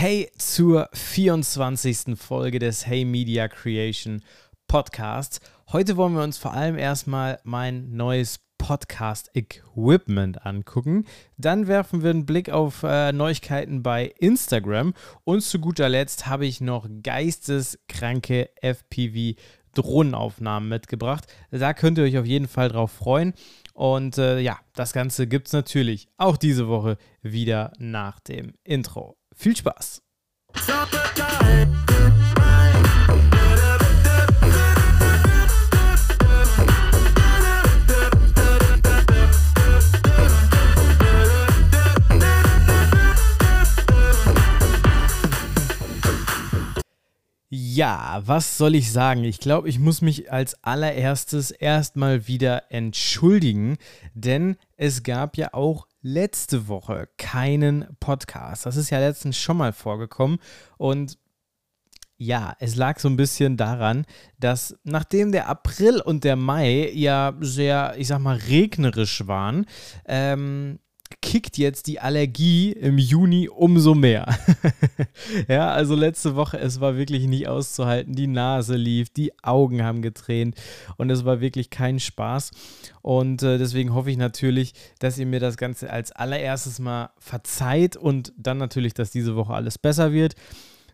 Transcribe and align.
Hey 0.00 0.30
zur 0.38 0.88
24. 0.94 2.18
Folge 2.18 2.58
des 2.58 2.86
Hey 2.86 3.04
Media 3.04 3.48
Creation 3.48 4.22
Podcasts. 4.66 5.40
Heute 5.72 5.98
wollen 5.98 6.14
wir 6.14 6.22
uns 6.22 6.38
vor 6.38 6.54
allem 6.54 6.78
erstmal 6.78 7.38
mein 7.44 7.92
neues 7.92 8.40
Podcast-Equipment 8.56 10.46
angucken. 10.46 11.04
Dann 11.36 11.66
werfen 11.66 12.02
wir 12.02 12.08
einen 12.08 12.24
Blick 12.24 12.48
auf 12.48 12.82
äh, 12.82 13.12
Neuigkeiten 13.12 13.82
bei 13.82 14.06
Instagram. 14.18 14.94
Und 15.24 15.42
zu 15.42 15.58
guter 15.58 15.90
Letzt 15.90 16.26
habe 16.26 16.46
ich 16.46 16.62
noch 16.62 16.88
geisteskranke 17.02 18.48
FPV 18.62 19.38
Drohnenaufnahmen 19.74 20.66
mitgebracht. 20.66 21.26
Da 21.50 21.74
könnt 21.74 21.98
ihr 21.98 22.04
euch 22.04 22.16
auf 22.16 22.24
jeden 22.24 22.48
Fall 22.48 22.70
drauf 22.70 22.90
freuen. 22.90 23.34
Und 23.74 24.16
äh, 24.16 24.38
ja, 24.38 24.58
das 24.74 24.94
Ganze 24.94 25.26
gibt 25.26 25.48
es 25.48 25.52
natürlich 25.52 26.08
auch 26.16 26.38
diese 26.38 26.68
Woche 26.68 26.96
wieder 27.20 27.74
nach 27.78 28.18
dem 28.20 28.54
Intro. 28.64 29.19
Viel 29.40 29.56
Spaß! 29.56 30.02
Ja, 47.48 48.20
was 48.26 48.58
soll 48.58 48.74
ich 48.74 48.92
sagen? 48.92 49.24
Ich 49.24 49.40
glaube, 49.40 49.70
ich 49.70 49.78
muss 49.78 50.02
mich 50.02 50.30
als 50.30 50.62
allererstes 50.62 51.50
erstmal 51.50 52.28
wieder 52.28 52.70
entschuldigen, 52.70 53.78
denn 54.12 54.56
es 54.76 55.02
gab 55.02 55.38
ja 55.38 55.54
auch 55.54 55.86
letzte 56.02 56.68
Woche 56.68 57.08
keinen 57.16 57.96
Podcast. 58.00 58.66
Das 58.66 58.76
ist 58.76 58.90
ja 58.90 58.98
letztens 58.98 59.36
schon 59.38 59.56
mal 59.56 59.72
vorgekommen 59.72 60.38
und 60.78 61.18
ja, 62.22 62.54
es 62.58 62.76
lag 62.76 62.98
so 62.98 63.08
ein 63.08 63.16
bisschen 63.16 63.56
daran, 63.56 64.04
dass 64.38 64.78
nachdem 64.84 65.32
der 65.32 65.48
April 65.48 66.02
und 66.02 66.22
der 66.22 66.36
Mai 66.36 66.90
ja 66.92 67.34
sehr, 67.40 67.94
ich 67.96 68.08
sag 68.08 68.18
mal, 68.18 68.36
regnerisch 68.36 69.26
waren, 69.26 69.64
ähm, 70.04 70.80
kickt 71.22 71.58
jetzt 71.58 71.86
die 71.86 72.00
Allergie 72.00 72.72
im 72.72 72.98
Juni 72.98 73.48
umso 73.48 73.94
mehr. 73.94 74.38
ja, 75.48 75.70
also 75.70 75.94
letzte 75.94 76.36
Woche, 76.36 76.58
es 76.58 76.80
war 76.80 76.96
wirklich 76.96 77.26
nicht 77.26 77.48
auszuhalten. 77.48 78.14
Die 78.14 78.26
Nase 78.26 78.76
lief, 78.76 79.10
die 79.10 79.32
Augen 79.42 79.82
haben 79.82 80.02
getränt 80.02 80.54
und 80.96 81.10
es 81.10 81.24
war 81.24 81.40
wirklich 81.40 81.70
kein 81.70 82.00
Spaß. 82.00 82.52
Und 83.02 83.42
äh, 83.42 83.58
deswegen 83.58 83.94
hoffe 83.94 84.10
ich 84.10 84.16
natürlich, 84.16 84.74
dass 84.98 85.18
ihr 85.18 85.26
mir 85.26 85.40
das 85.40 85.56
Ganze 85.56 85.90
als 85.90 86.12
allererstes 86.12 86.78
mal 86.78 87.10
verzeiht 87.18 87.96
und 87.96 88.32
dann 88.36 88.58
natürlich, 88.58 88.94
dass 88.94 89.10
diese 89.10 89.36
Woche 89.36 89.54
alles 89.54 89.78
besser 89.78 90.12
wird. 90.12 90.34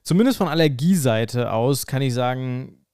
Zumindest 0.03 0.39
von 0.39 0.49
Allergieseite 0.49 1.53
aus 1.53 1.87
kann 1.87 2.03
ich 2.03 2.15
sagen, 2.15 2.87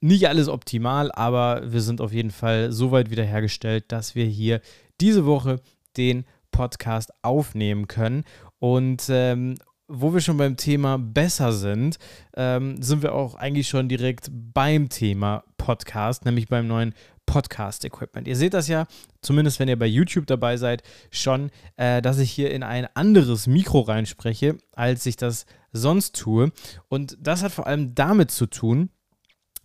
nicht 0.00 0.28
alles 0.28 0.48
optimal, 0.48 1.12
aber 1.12 1.72
wir 1.72 1.82
sind 1.82 2.00
auf 2.00 2.12
jeden 2.12 2.30
Fall 2.30 2.72
so 2.72 2.90
weit 2.90 3.10
wiederhergestellt, 3.10 3.92
dass 3.92 4.14
wir 4.14 4.24
hier 4.24 4.60
diese 5.00 5.26
Woche 5.26 5.60
den 5.96 6.24
Podcast 6.50 7.12
aufnehmen 7.22 7.88
können. 7.88 8.24
Und 8.58 9.04
ähm, 9.08 9.54
wo 9.88 10.14
wir 10.14 10.20
schon 10.20 10.36
beim 10.36 10.56
Thema 10.56 10.98
besser 10.98 11.52
sind, 11.52 11.98
ähm, 12.36 12.80
sind 12.80 13.02
wir 13.02 13.14
auch 13.14 13.34
eigentlich 13.34 13.68
schon 13.68 13.88
direkt 13.88 14.30
beim 14.30 14.88
Thema 14.88 15.42
Podcast, 15.58 16.24
nämlich 16.24 16.48
beim 16.48 16.68
neuen 16.68 16.94
Podcast-Equipment. 17.26 18.26
Ihr 18.26 18.36
seht 18.36 18.54
das 18.54 18.68
ja, 18.68 18.86
zumindest 19.20 19.60
wenn 19.60 19.68
ihr 19.68 19.78
bei 19.78 19.86
YouTube 19.86 20.26
dabei 20.26 20.56
seid, 20.56 20.82
schon, 21.10 21.50
äh, 21.76 22.02
dass 22.02 22.18
ich 22.18 22.30
hier 22.30 22.50
in 22.50 22.62
ein 22.62 22.88
anderes 22.94 23.46
Mikro 23.46 23.80
reinspreche, 23.80 24.58
als 24.72 25.06
ich 25.06 25.16
das 25.16 25.46
sonst 25.72 26.16
tue. 26.16 26.52
Und 26.88 27.16
das 27.20 27.42
hat 27.42 27.52
vor 27.52 27.66
allem 27.66 27.94
damit 27.94 28.30
zu 28.30 28.46
tun, 28.46 28.90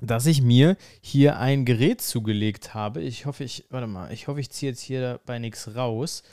dass 0.06 0.26
ich 0.26 0.42
mir 0.42 0.78
hier 1.02 1.40
ein 1.40 1.66
Gerät 1.66 2.02
zugelegt 2.02 2.74
habe. 2.74 3.02
Ich 3.02 3.26
hoffe, 3.26 3.44
ich, 3.44 3.66
warte 3.70 3.88
mal, 3.88 4.12
ich 4.12 4.28
hoffe, 4.28 4.40
ich 4.40 4.50
ziehe 4.50 4.72
jetzt 4.72 4.82
hier 4.82 5.02
dabei 5.02 5.40
nichts 5.40 5.76
raus. 5.76 6.24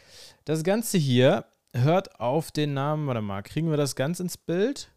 Das 0.44 0.64
Ganze 0.64 0.98
hier 0.98 1.44
hört 1.74 2.20
auf 2.20 2.50
den 2.50 2.74
Namen, 2.74 3.06
warte 3.06 3.22
mal, 3.22 3.42
kriegen 3.42 3.70
wir 3.70 3.76
das 3.76 3.96
ganz 3.96 4.20
ins 4.20 4.36
Bild? 4.36 4.91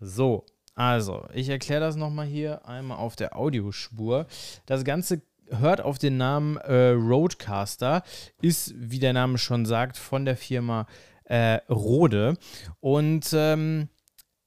So, 0.00 0.44
also, 0.74 1.26
ich 1.34 1.48
erkläre 1.48 1.80
das 1.80 1.96
nochmal 1.96 2.26
hier 2.26 2.66
einmal 2.66 2.98
auf 2.98 3.14
der 3.16 3.36
Audiospur. 3.36 4.26
Das 4.66 4.84
Ganze 4.84 5.22
hört 5.48 5.80
auf 5.80 5.98
den 5.98 6.16
Namen 6.16 6.56
äh, 6.56 6.90
Roadcaster, 6.90 8.02
ist, 8.40 8.74
wie 8.76 8.98
der 8.98 9.12
Name 9.12 9.38
schon 9.38 9.66
sagt, 9.66 9.98
von 9.98 10.24
der 10.24 10.36
Firma 10.36 10.86
äh, 11.24 11.60
Rode. 11.68 12.36
Und 12.80 13.30
ähm, 13.34 13.88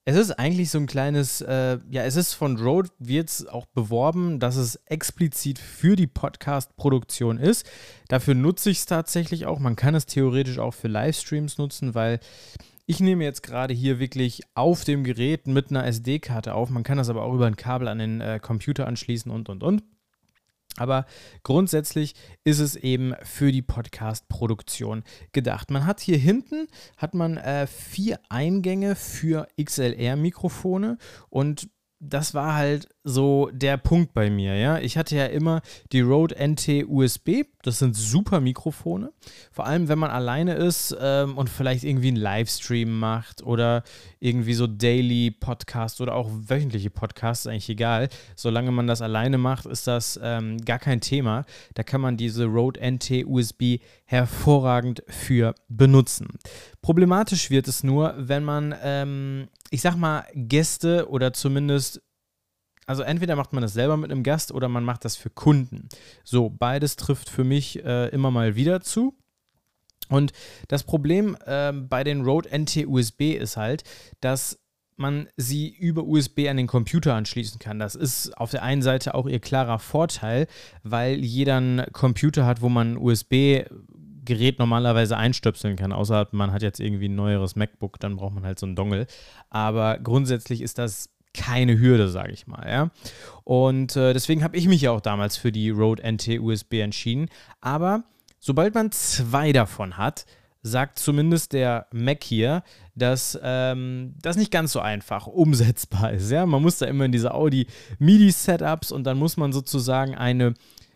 es 0.08 0.16
ist 0.16 0.32
eigentlich 0.32 0.70
so 0.70 0.78
ein 0.78 0.86
kleines, 0.86 1.42
äh, 1.42 1.80
ja, 1.90 2.04
es 2.04 2.16
ist 2.16 2.36
von 2.36 2.58
Rode, 2.58 2.90
wird 3.00 3.28
es 3.28 3.48
auch 3.48 3.66
beworben, 3.66 4.40
dass 4.40 4.56
es 4.56 4.76
explizit 4.86 5.58
für 5.58 5.96
die 5.96 6.06
Podcast-Produktion 6.06 7.40
ist. 7.40 7.68
Dafür 8.08 8.36
nutze 8.36 8.70
ich 8.70 8.78
es 8.78 8.86
tatsächlich 8.86 9.48
auch. 9.48 9.58
Man 9.58 9.76
kann 9.76 9.96
es 9.96 10.06
theoretisch 10.06 10.60
auch 10.60 10.76
für 10.76 10.90
Livestreams 10.90 11.58
nutzen, 11.58 11.96
weil 11.96 12.20
ich 12.86 13.00
nehme 13.00 13.24
jetzt 13.24 13.42
gerade 13.42 13.74
hier 13.74 13.98
wirklich 13.98 14.42
auf 14.54 14.84
dem 14.84 15.04
Gerät 15.04 15.48
mit 15.48 15.72
einer 15.72 15.88
SD-Karte 15.88 16.54
auf. 16.54 16.70
Man 16.70 16.84
kann 16.84 17.00
das 17.00 17.10
aber 17.10 17.24
auch 17.24 17.34
über 17.34 17.48
ein 17.48 17.58
Kabel 17.58 17.88
an 17.88 17.98
den 17.98 18.22
äh, 18.22 18.40
Computer 18.40 18.86
anschließen 18.86 19.32
und, 19.32 19.50
und, 19.50 19.64
und. 19.64 19.82
Aber 20.78 21.06
grundsätzlich 21.44 22.16
ist 22.44 22.59
es 22.59 22.75
eben 22.75 23.13
für 23.24 23.52
die 23.52 23.62
Podcast-Produktion 23.62 25.03
gedacht. 25.31 25.72
Man 25.72 25.86
hat 25.86 26.00
hier 26.00 26.18
hinten 26.18 26.68
hat 26.97 27.13
man 27.13 27.38
äh, 27.38 27.68
vier 27.68 28.19
Eingänge 28.30 28.96
für 28.96 29.47
XLR-Mikrofone 29.62 30.97
und 31.30 31.69
das 32.00 32.34
war 32.34 32.56
halt 32.56 32.90
so 33.08 33.52
der 33.54 33.78
Punkt 33.78 34.16
bei 34.16 34.32
mir, 34.32 34.56
ja. 34.56 34.80
Ich 34.80 34.98
hatte 34.98 35.16
ja 35.16 35.28
immer 35.28 35.62
die 35.92 36.02
Rode 36.02 36.36
NT 36.36 36.86
USB, 36.88 37.44
das 37.62 37.78
sind 37.78 37.96
super 37.96 38.42
Mikrofone. 38.42 39.14
Vor 39.52 39.68
allem, 39.68 39.88
wenn 39.88 40.00
man 40.00 40.10
alleine 40.10 40.56
ist 40.56 40.96
ähm, 41.00 41.38
und 41.38 41.48
vielleicht 41.48 41.84
irgendwie 41.84 42.08
einen 42.08 42.18
Livestream 42.18 42.98
macht 42.98 43.44
oder 43.44 43.84
irgendwie 44.20 44.56
so 44.56 44.66
Daily 44.66 45.30
Podcast 45.30 46.02
oder 46.02 46.16
auch 46.16 46.32
wöchentliche 46.32 46.90
Podcasts, 46.90 47.46
eigentlich 47.46 47.70
egal. 47.70 48.10
Solange 48.36 48.72
man 48.72 48.88
das 48.88 49.04
alleine 49.04 49.38
macht, 49.38 49.68
ist 49.68 49.86
das 49.86 50.20
ähm, 50.22 50.58
gar 50.66 50.80
kein 50.80 51.00
Thema. 51.00 51.46
Da 51.76 51.84
kann 51.84 52.02
man 52.02 52.18
diese 52.18 52.46
Rode 52.46 52.80
NT 52.82 53.26
USB 53.28 53.78
hervorragend 54.06 55.04
für 55.08 55.54
benutzen. 55.70 56.28
Problematisch 56.82 57.52
wird 57.52 57.68
es 57.68 57.84
nur, 57.84 58.16
wenn 58.18 58.44
man, 58.44 58.74
ähm, 58.82 59.48
ich 59.70 59.82
sag 59.82 59.96
mal, 59.96 60.24
Gäste 60.34 61.08
oder 61.10 61.34
zumindest 61.34 62.02
also 62.85 63.03
entweder 63.03 63.35
macht 63.35 63.53
man 63.53 63.62
das 63.62 63.73
selber 63.73 63.97
mit 63.97 64.12
einem 64.12 64.23
Gast 64.23 64.51
oder 64.51 64.69
man 64.69 64.84
macht 64.84 65.06
das 65.06 65.16
für 65.16 65.29
Kunden. 65.29 65.90
So, 66.23 66.50
beides 66.50 66.96
trifft 66.96 67.29
für 67.29 67.44
mich 67.44 67.84
äh, 67.84 68.09
immer 68.09 68.31
mal 68.31 68.56
wieder 68.56 68.81
zu. 68.81 69.16
Und 70.09 70.34
das 70.68 70.84
Problem 70.84 71.35
äh, 71.45 71.72
bei 71.72 72.03
den 72.03 72.22
Rode 72.22 72.50
NT 72.56 72.85
USB 72.88 73.34
ist 73.34 73.57
halt, 73.57 73.84
dass 74.22 74.59
man 74.97 75.28
sie 75.35 75.69
über 75.69 76.03
USB 76.03 76.47
an 76.47 76.57
den 76.57 76.68
Computer 76.68 77.16
anschließen 77.16 77.59
kann. 77.59 77.79
Das 77.79 77.95
ist 77.95 78.38
auf 78.38 78.51
der 78.51 78.63
einen 78.63 78.81
Seite 78.81 79.13
auch 79.13 79.28
ihr 79.28 79.40
klarer 79.40 79.79
Vorteil, 79.79 80.47
weil 80.84 81.24
jeder 81.24 81.57
einen 81.57 81.91
Computer 81.91 82.45
hat, 82.45 82.62
wo 82.62 82.69
man 82.69 82.97
USB 82.97 83.63
Gerät 84.24 84.57
normalerweise 84.57 85.18
einstöpseln 85.18 85.75
kann, 85.75 85.91
außer 85.91 86.28
man 86.31 86.51
hat 86.51 86.63
jetzt 86.63 86.79
irgendwie 86.79 87.09
ein 87.09 87.16
neueres 87.16 87.56
MacBook, 87.56 88.00
dann 88.00 88.16
braucht 88.16 88.34
man 88.34 88.44
halt 88.44 88.57
so 88.57 88.66
einen 88.66 88.75
Dongle. 88.75 89.06
Aber 89.50 90.00
grundsätzlich 90.00 90.62
ist 90.62 90.79
das 90.79 91.15
keine 91.35 91.79
Hürde, 91.79 92.09
sage 92.09 92.31
ich 92.31 92.47
mal. 92.47 92.68
Ja? 92.68 92.90
Und 93.44 93.96
äh, 93.96 94.13
deswegen 94.13 94.44
habe 94.44 94.57
ich 94.57 94.68
mich 94.68 94.81
ja 94.81 94.91
auch 94.91 95.01
damals 95.01 95.38
für 95.38 95.51
die 95.51 95.69
Rode 95.69 96.01
NT 96.03 96.40
USB 96.40 96.73
entschieden. 96.75 97.28
Aber 97.62 98.03
sobald 98.40 98.73
man 98.73 98.91
zwei 98.91 99.51
davon 99.51 99.97
hat, 99.97 100.25
sagt 100.63 100.97
zumindest 100.97 101.53
der 101.53 101.85
Mac 101.91 102.24
hier, 102.24 102.63
dass 102.95 103.38
ähm, 103.44 104.15
das 104.21 104.36
nicht 104.36 104.51
ganz 104.51 104.71
so 104.71 104.80
einfach 104.80 105.27
umsetzbar 105.27 106.13
ist. 106.13 106.31
Ja? 106.31 106.45
Man 106.45 106.62
muss 106.62 106.80
da 106.80 106.88
immer 106.88 107.06
in 107.06 107.12
diese 107.12 107.33
Audi 107.33 107.68
MIDI-Setups 108.00 108.92
und 108.92 109.04
dann 109.04 109.18
muss 109.18 109.38
man 109.38 109.54
sozusagen 109.54 110.15
eine, 110.15 110.56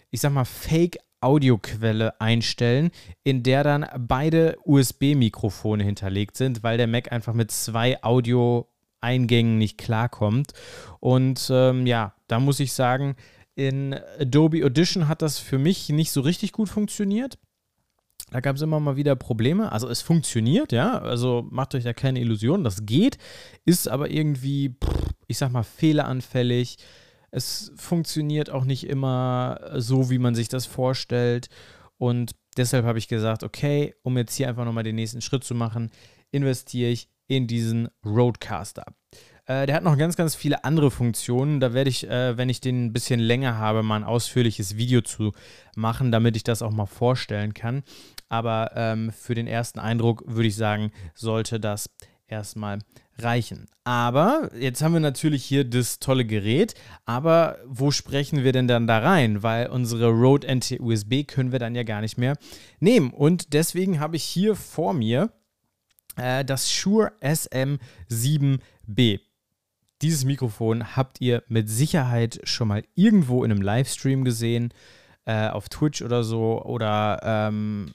ich 0.10 0.22
sag 0.22 0.34
mal, 0.34 0.46
Fake 0.46 0.98
Audioquelle 1.22 2.20
einstellen, 2.22 2.92
in 3.24 3.44
der 3.44 3.64
dann 3.64 3.86
beide 3.98 4.58
USB-Mikrofone 4.64 5.84
hinterlegt 5.84 6.38
sind, 6.38 6.64
weil 6.64 6.78
der 6.78 6.88
Mac 6.88 7.12
einfach 7.12 7.34
mit 7.34 7.52
zwei 7.52 8.02
Audio 8.04 8.69
Eingängen 9.02 9.58
nicht 9.58 9.78
klarkommt. 9.78 10.54
Und 11.00 11.50
ähm, 11.52 11.86
ja, 11.86 12.14
da 12.28 12.40
muss 12.40 12.60
ich 12.60 12.74
sagen, 12.74 13.16
in 13.56 13.94
Adobe 14.20 14.64
Audition 14.66 15.08
hat 15.08 15.22
das 15.22 15.40
für 15.40 15.58
mich 15.58 15.90
nicht 15.90 16.12
so 16.12 16.22
richtig 16.22 16.54
gut 16.54 16.70
funktioniert. 16.70 17.38
Da 18.32 18.42
gab 18.42 18.56
es 18.56 18.62
immer 18.62 18.80
mal 18.80 18.96
wieder 18.96 19.16
Probleme. 19.16 19.72
Also 19.72 19.90
es 19.90 20.02
funktioniert, 20.02 20.72
ja. 20.72 21.00
Also 21.00 21.48
macht 21.50 21.76
euch 21.76 21.84
da 21.84 21.94
keine 21.94 22.20
Illusionen, 22.20 22.64
das 22.64 22.86
geht. 22.86 23.18
Ist 23.66 23.88
aber 23.88 24.12
irgendwie, 24.12 24.76
ich 25.28 25.38
sag 25.38 25.52
mal, 25.52 25.64
fehleranfällig. 25.64 26.78
Es 27.32 27.72
funktioniert 27.76 28.50
auch 28.50 28.66
nicht 28.66 28.88
immer 28.88 29.60
so, 29.76 30.10
wie 30.10 30.20
man 30.20 30.36
sich 30.36 30.48
das 30.48 30.66
vorstellt. 30.66 31.50
Und 31.98 32.32
deshalb 32.56 32.86
habe 32.86 33.00
ich 33.00 33.08
gesagt, 33.08 33.44
okay, 33.44 33.96
um 34.04 34.18
jetzt 34.18 34.36
hier 34.36 34.48
einfach 34.48 34.66
nochmal 34.66 34.84
den 34.84 34.96
nächsten 34.96 35.22
Schritt 35.22 35.44
zu 35.44 35.56
machen, 35.56 35.92
investiere 36.32 36.92
ich 36.92 37.10
in 37.30 37.48
diesen 37.48 37.88
Roadcaster. 38.06 38.84
Äh, 39.46 39.66
der 39.66 39.76
hat 39.76 39.84
noch 39.84 39.98
ganz, 39.98 40.18
ganz 40.18 40.36
viele 40.36 40.64
andere 40.66 40.92
Funktionen. 40.92 41.60
Da 41.62 41.74
werde 41.74 41.90
ich, 41.90 42.08
äh, 42.10 42.38
wenn 42.38 42.50
ich 42.50 42.60
den 42.60 42.86
ein 42.86 42.94
bisschen 42.94 43.20
länger 43.20 43.58
habe, 43.58 43.84
mal 43.84 43.96
ein 43.96 44.04
ausführliches 44.04 44.76
Video 44.76 45.02
zu 45.02 45.32
machen, 45.76 46.12
damit 46.12 46.36
ich 46.36 46.44
das 46.44 46.62
auch 46.62 46.72
mal 46.72 46.88
vorstellen 46.88 47.54
kann. 47.54 47.84
Aber 48.28 48.72
ähm, 48.76 49.12
für 49.12 49.36
den 49.36 49.48
ersten 49.48 49.80
Eindruck 49.80 50.24
würde 50.28 50.48
ich 50.48 50.56
sagen, 50.56 50.92
sollte 51.16 51.60
das 51.60 51.90
erstmal 52.28 52.80
reichen. 53.18 53.66
Aber 53.84 54.50
jetzt 54.58 54.82
haben 54.82 54.94
wir 54.94 55.00
natürlich 55.00 55.44
hier 55.44 55.64
das 55.64 56.00
tolle 56.00 56.26
Gerät, 56.26 56.76
aber 57.06 57.58
wo 57.66 57.92
sprechen 57.92 58.44
wir 58.44 58.52
denn 58.52 58.68
dann 58.68 58.88
da 58.88 59.00
rein? 59.00 59.44
Weil 59.44 59.68
unsere 59.68 60.10
Rode 60.10 60.48
NT 60.48 60.80
USB 60.80 61.24
können 61.28 61.52
wir 61.52 61.60
dann 61.60 61.76
ja 61.76 61.84
gar 61.84 62.02
nicht 62.02 62.18
mehr 62.18 62.38
nehmen. 62.80 63.12
Und 63.12 63.54
deswegen 63.54 64.00
habe 64.00 64.16
ich 64.16 64.24
hier 64.24 64.56
vor 64.56 64.94
mir 64.94 65.32
äh, 66.20 66.46
das 66.46 66.72
Shure 66.72 67.12
SM7B. 67.22 69.20
Dieses 70.02 70.24
Mikrofon 70.24 70.96
habt 70.96 71.20
ihr 71.20 71.44
mit 71.48 71.70
Sicherheit 71.70 72.40
schon 72.44 72.70
mal 72.70 72.84
irgendwo 72.96 73.44
in 73.44 73.52
einem 73.52 73.62
Livestream 73.62 74.24
gesehen, 74.24 74.74
äh, 75.26 75.50
auf 75.50 75.70
Twitch 75.70 76.02
oder 76.02 76.24
so, 76.24 76.64
oder 76.64 77.20
ähm, 77.24 77.92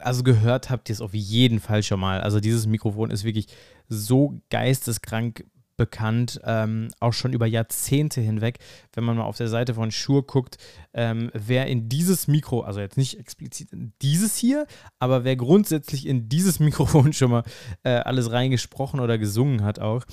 also 0.00 0.22
gehört 0.22 0.70
habt 0.70 0.88
ihr 0.88 0.94
es 0.94 1.00
auf 1.00 1.14
jeden 1.14 1.60
Fall 1.60 1.82
schon 1.82 2.00
mal. 2.00 2.20
Also 2.20 2.40
dieses 2.40 2.66
Mikrofon 2.66 3.10
ist 3.10 3.24
wirklich 3.24 3.46
so 3.88 4.40
geisteskrank 4.50 5.44
bekannt, 5.76 6.40
ähm, 6.44 6.88
auch 7.00 7.12
schon 7.12 7.32
über 7.32 7.46
Jahrzehnte 7.46 8.20
hinweg. 8.20 8.58
Wenn 8.92 9.04
man 9.04 9.16
mal 9.16 9.24
auf 9.24 9.36
der 9.36 9.48
Seite 9.48 9.74
von 9.74 9.90
Shure 9.90 10.22
guckt, 10.22 10.58
ähm, 10.94 11.30
wer 11.34 11.66
in 11.66 11.88
dieses 11.88 12.28
Mikro, 12.28 12.60
also 12.60 12.80
jetzt 12.80 12.96
nicht 12.96 13.18
explizit 13.18 13.72
in 13.72 13.92
dieses 14.02 14.36
hier, 14.36 14.66
aber 14.98 15.24
wer 15.24 15.36
grundsätzlich 15.36 16.06
in 16.06 16.28
dieses 16.28 16.60
Mikrofon 16.60 17.12
schon 17.12 17.30
mal 17.30 17.44
äh, 17.82 17.90
alles 17.90 18.30
reingesprochen 18.30 19.00
oder 19.00 19.18
gesungen 19.18 19.62
hat 19.62 19.78
auch, 19.78 20.04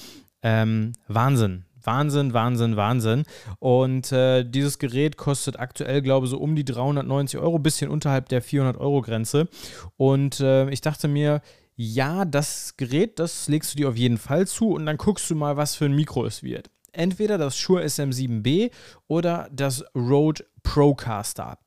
ähm, 0.41 0.93
Wahnsinn. 1.07 1.65
Wahnsinn, 1.85 2.33
Wahnsinn, 2.33 2.77
Wahnsinn. 2.77 3.23
Und 3.59 4.11
äh, 4.11 4.43
dieses 4.43 4.79
Gerät 4.79 5.17
kostet 5.17 5.59
aktuell, 5.59 6.01
glaube 6.01 6.25
ich, 6.25 6.29
so 6.29 6.37
um 6.37 6.55
die 6.55 6.65
390 6.65 7.39
Euro, 7.39 7.59
bisschen 7.59 7.89
unterhalb 7.89 8.29
der 8.29 8.41
400 8.41 8.77
Euro 8.77 9.01
Grenze. 9.01 9.49
Und 9.97 10.39
äh, 10.39 10.69
ich 10.69 10.81
dachte 10.81 11.07
mir, 11.07 11.41
ja, 11.75 12.25
das 12.25 12.75
Gerät, 12.77 13.19
das 13.19 13.47
legst 13.47 13.73
du 13.73 13.77
dir 13.77 13.89
auf 13.89 13.97
jeden 13.97 14.17
Fall 14.17 14.47
zu 14.47 14.69
und 14.69 14.85
dann 14.85 14.97
guckst 14.97 15.29
du 15.29 15.35
mal, 15.35 15.57
was 15.57 15.75
für 15.75 15.85
ein 15.85 15.95
Mikro 15.95 16.25
es 16.25 16.43
wird. 16.43 16.69
Entweder 16.91 17.37
das 17.37 17.57
Shure 17.57 17.83
SM7B 17.83 18.71
oder 19.07 19.49
das 19.51 19.83
Rode 19.95 20.45
Procaster. 20.61 21.57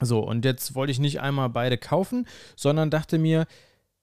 So, 0.00 0.20
und 0.20 0.44
jetzt 0.44 0.74
wollte 0.74 0.90
ich 0.90 0.98
nicht 0.98 1.20
einmal 1.20 1.48
beide 1.48 1.78
kaufen, 1.78 2.26
sondern 2.56 2.90
dachte 2.90 3.18
mir, 3.18 3.46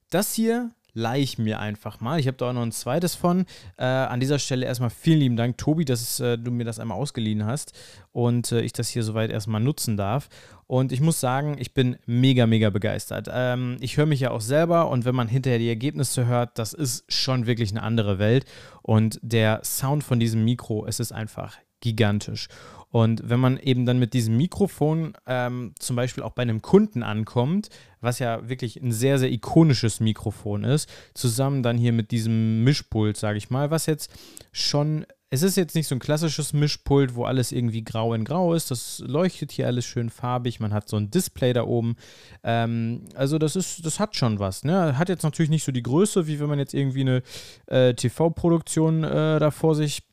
das 0.10 0.34
hier 0.34 0.72
leih 0.94 1.22
ich 1.22 1.38
mir 1.38 1.60
einfach 1.60 2.00
mal. 2.00 2.20
Ich 2.20 2.28
habe 2.28 2.38
da 2.38 2.50
auch 2.50 2.54
noch 2.54 2.62
ein 2.62 2.72
zweites 2.72 3.16
von. 3.16 3.46
Äh, 3.78 3.86
an 3.86 4.20
dieser 4.20 4.40
Stelle 4.40 4.66
erstmal 4.66 4.90
vielen 4.90 5.20
lieben 5.20 5.36
Dank, 5.38 5.58
Tobi, 5.58 5.86
dass 5.86 6.20
äh, 6.20 6.38
du 6.38 6.52
mir 6.52 6.66
das 6.66 6.80
einmal 6.80 6.98
ausgeliehen 6.98 7.46
hast 7.46 7.74
und 8.12 8.52
äh, 8.52 8.62
ich 8.62 8.74
das 8.74 8.90
hier 8.90 9.04
soweit 9.04 9.32
erstmal 9.32 9.62
nutzen 9.62 9.98
darf. 9.98 10.30
Und 10.68 10.92
ich 10.92 11.02
muss 11.02 11.20
sagen, 11.20 11.58
ich 11.60 11.74
bin 11.74 11.98
mega, 12.06 12.48
mega 12.48 12.70
begeistert. 12.70 13.28
Ähm, 13.32 13.78
ich 13.82 13.98
höre 13.98 14.06
mich 14.06 14.22
ja 14.22 14.32
auch 14.32 14.42
selber 14.42 14.90
und 14.90 15.04
wenn 15.06 15.16
man 15.16 15.28
hinterher 15.28 15.60
die 15.60 15.68
Ergebnisse 15.70 16.26
hört, 16.26 16.58
das 16.58 16.74
ist 16.74 17.12
schon 17.12 17.46
wirklich 17.46 17.72
eine 17.72 17.84
andere 17.84 18.20
Welt. 18.20 18.46
Und 18.82 19.20
der 19.22 19.62
Sound 19.64 20.04
von 20.04 20.20
diesem 20.20 20.46
Mikro, 20.46 20.86
es 20.86 21.00
ist 21.00 21.12
einfach 21.12 21.58
gigantisch. 21.82 22.48
Und 22.92 23.30
wenn 23.30 23.40
man 23.40 23.58
eben 23.58 23.86
dann 23.86 24.00
mit 24.00 24.14
diesem 24.14 24.38
Mikrofon 24.38 25.14
ähm, 25.26 25.74
zum 25.80 25.96
Beispiel 25.96 26.24
auch 26.24 26.34
bei 26.34 26.42
einem 26.42 26.62
Kunden 26.62 27.04
ankommt, 27.04 27.70
was 28.02 28.20
ja 28.20 28.48
wirklich 28.50 28.82
ein 28.82 28.92
sehr, 28.92 29.18
sehr 29.18 29.32
ikonisches 29.32 30.00
Mikrofon 30.02 30.66
ist, 30.66 30.90
zusammen 31.14 31.64
dann 31.64 31.78
hier 31.78 31.94
mit 31.94 32.12
diesem 32.12 32.64
Mischpult, 32.64 33.16
sage 33.16 33.38
ich 33.38 33.50
mal, 33.50 33.72
was 33.72 33.86
jetzt 33.86 34.12
schon 34.52 35.06
es 35.34 35.44
ist 35.44 35.56
jetzt 35.56 35.76
nicht 35.76 35.88
so 35.88 35.96
ein 35.96 36.00
klassisches 36.00 36.52
Mischpult, 36.52 37.16
wo 37.16 37.24
alles 37.24 37.54
irgendwie 37.54 37.86
grau 37.86 38.14
in 38.14 38.26
grau 38.26 38.54
ist. 38.54 38.70
Das 38.70 39.00
leuchtet 39.00 39.54
hier 39.54 39.66
alles 39.66 39.86
schön 39.86 40.10
farbig. 40.10 40.60
Man 40.60 40.74
hat 40.74 40.90
so 40.90 40.98
ein 40.98 41.10
Display 41.10 41.54
da 41.54 41.64
oben. 41.64 41.96
Ähm, 42.44 43.06
also 43.16 43.38
das 43.38 43.56
ist, 43.56 43.86
das 43.86 44.02
hat 44.02 44.18
schon 44.18 44.40
was. 44.40 44.66
Ne? 44.66 44.98
Hat 44.98 45.08
jetzt 45.08 45.24
natürlich 45.24 45.50
nicht 45.50 45.64
so 45.64 45.72
die 45.72 45.84
Größe, 45.84 46.28
wie 46.28 46.42
wenn 46.42 46.50
man 46.50 46.60
jetzt 46.60 46.74
irgendwie 46.74 47.02
eine 47.02 47.24
äh, 47.68 47.94
TV-Produktion 47.94 49.06
äh, 49.06 49.40
da 49.40 49.52
vor 49.52 49.74
sich 49.74 50.04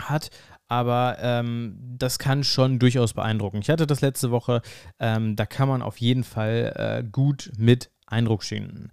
hat 0.00 0.30
aber 0.70 1.16
ähm, 1.20 1.76
das 1.98 2.20
kann 2.20 2.44
schon 2.44 2.78
durchaus 2.78 3.12
beeindrucken. 3.12 3.58
Ich 3.60 3.68
hatte 3.68 3.88
das 3.88 4.00
letzte 4.00 4.30
Woche, 4.30 4.62
ähm, 5.00 5.34
da 5.34 5.44
kann 5.44 5.68
man 5.68 5.82
auf 5.82 5.98
jeden 5.98 6.22
Fall 6.22 6.72
äh, 6.76 7.04
gut 7.06 7.50
mit 7.58 7.90
Eindruck 8.06 8.44
schinden. 8.44 8.90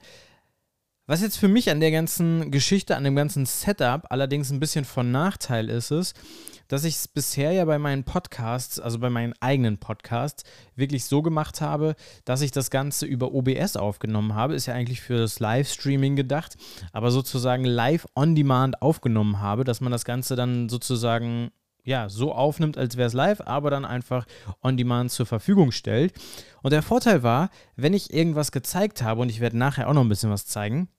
Was 1.05 1.21
jetzt 1.21 1.37
für 1.37 1.47
mich 1.47 1.69
an 1.69 1.79
der 1.79 1.91
ganzen 1.91 2.49
Geschichte, 2.51 2.97
an 2.97 3.03
dem 3.03 3.15
ganzen 3.15 3.45
Setup 3.45 4.07
allerdings 4.09 4.49
ein 4.49 4.59
bisschen 4.59 4.85
von 4.85 5.11
Nachteil 5.11 5.69
ist, 5.69 5.91
ist, 5.91 6.19
dass 6.67 6.83
ich 6.83 6.95
es 6.95 7.07
bisher 7.07 7.51
ja 7.51 7.63
bei 7.63 7.77
meinen 7.77 8.03
Podcasts, 8.03 8.79
also 8.79 8.97
bei 8.99 9.09
meinen 9.11 9.33
eigenen 9.39 9.77
Podcasts, 9.77 10.43
wirklich 10.75 11.05
so 11.05 11.21
gemacht 11.21 11.61
habe, 11.61 11.95
dass 12.25 12.41
ich 12.41 12.51
das 12.51 12.71
Ganze 12.71 13.05
über 13.05 13.33
OBS 13.33 13.77
aufgenommen 13.77 14.33
habe. 14.33 14.55
Ist 14.55 14.65
ja 14.65 14.73
eigentlich 14.73 14.99
für 14.99 15.17
das 15.17 15.39
Livestreaming 15.39 16.15
gedacht, 16.15 16.57
aber 16.91 17.11
sozusagen 17.11 17.63
live 17.65 18.07
on 18.15 18.35
demand 18.35 18.81
aufgenommen 18.81 19.39
habe, 19.39 19.63
dass 19.63 19.79
man 19.79 19.91
das 19.91 20.03
Ganze 20.03 20.35
dann 20.35 20.67
sozusagen 20.67 21.51
ja, 21.87 22.09
so 22.09 22.33
aufnimmt, 22.33 22.77
als 22.77 22.97
wäre 22.97 23.07
es 23.07 23.13
live, 23.13 23.39
aber 23.45 23.69
dann 23.69 23.85
einfach 23.85 24.25
on 24.61 24.75
demand 24.75 25.09
zur 25.09 25.25
Verfügung 25.25 25.71
stellt. 25.71 26.13
Und 26.61 26.71
der 26.71 26.83
Vorteil 26.83 27.23
war, 27.23 27.49
wenn 27.77 27.93
ich 27.93 28.13
irgendwas 28.13 28.51
gezeigt 28.51 29.01
habe, 29.01 29.21
und 29.21 29.29
ich 29.29 29.39
werde 29.39 29.57
nachher 29.57 29.87
auch 29.87 29.93
noch 29.93 30.01
ein 30.01 30.09
bisschen 30.09 30.29
was 30.29 30.45
zeigen, 30.45 30.89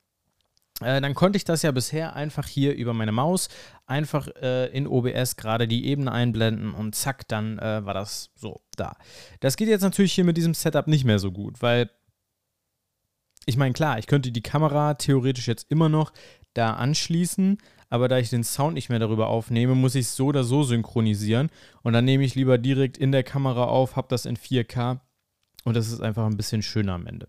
äh, 0.80 1.02
dann 1.02 1.12
konnte 1.12 1.36
ich 1.36 1.44
das 1.44 1.60
ja 1.60 1.72
bisher 1.72 2.16
einfach 2.16 2.46
hier 2.46 2.74
über 2.74 2.94
meine 2.94 3.12
Maus 3.12 3.50
einfach 3.86 4.28
äh, 4.40 4.66
in 4.68 4.86
OBS 4.86 5.36
gerade 5.36 5.68
die 5.68 5.86
Ebene 5.86 6.10
einblenden 6.10 6.72
und 6.72 6.94
zack, 6.94 7.28
dann 7.28 7.58
äh, 7.58 7.84
war 7.84 7.92
das 7.92 8.30
so 8.34 8.62
da. 8.76 8.96
Das 9.40 9.58
geht 9.58 9.68
jetzt 9.68 9.82
natürlich 9.82 10.14
hier 10.14 10.24
mit 10.24 10.38
diesem 10.38 10.54
Setup 10.54 10.86
nicht 10.86 11.04
mehr 11.04 11.18
so 11.18 11.32
gut, 11.32 11.60
weil 11.60 11.90
ich 13.44 13.58
meine, 13.58 13.74
klar, 13.74 13.98
ich 13.98 14.06
könnte 14.06 14.32
die 14.32 14.42
Kamera 14.42 14.94
theoretisch 14.94 15.48
jetzt 15.48 15.70
immer 15.70 15.90
noch 15.90 16.12
da 16.54 16.74
anschließen, 16.74 17.58
aber 17.90 18.08
da 18.08 18.18
ich 18.18 18.30
den 18.30 18.44
Sound 18.44 18.74
nicht 18.74 18.88
mehr 18.88 18.98
darüber 18.98 19.28
aufnehme, 19.28 19.74
muss 19.74 19.94
ich 19.94 20.06
es 20.06 20.16
so 20.16 20.26
oder 20.26 20.44
so 20.44 20.62
synchronisieren. 20.62 21.50
Und 21.82 21.92
dann 21.92 22.04
nehme 22.04 22.24
ich 22.24 22.34
lieber 22.34 22.58
direkt 22.58 22.98
in 22.98 23.12
der 23.12 23.22
Kamera 23.22 23.64
auf, 23.64 23.96
habe 23.96 24.08
das 24.08 24.26
in 24.26 24.36
4K 24.36 25.00
und 25.64 25.76
das 25.76 25.90
ist 25.90 26.00
einfach 26.00 26.26
ein 26.26 26.36
bisschen 26.36 26.62
schöner 26.62 26.94
am 26.94 27.06
Ende. 27.06 27.28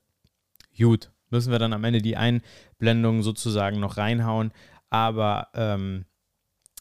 Gut, 0.78 1.12
müssen 1.30 1.52
wir 1.52 1.60
dann 1.60 1.74
am 1.74 1.84
Ende 1.84 2.02
die 2.02 2.18
Einblendung 2.18 3.22
sozusagen 3.22 3.80
noch 3.80 3.98
reinhauen, 3.98 4.52
aber 4.90 5.50
ähm, 5.54 6.06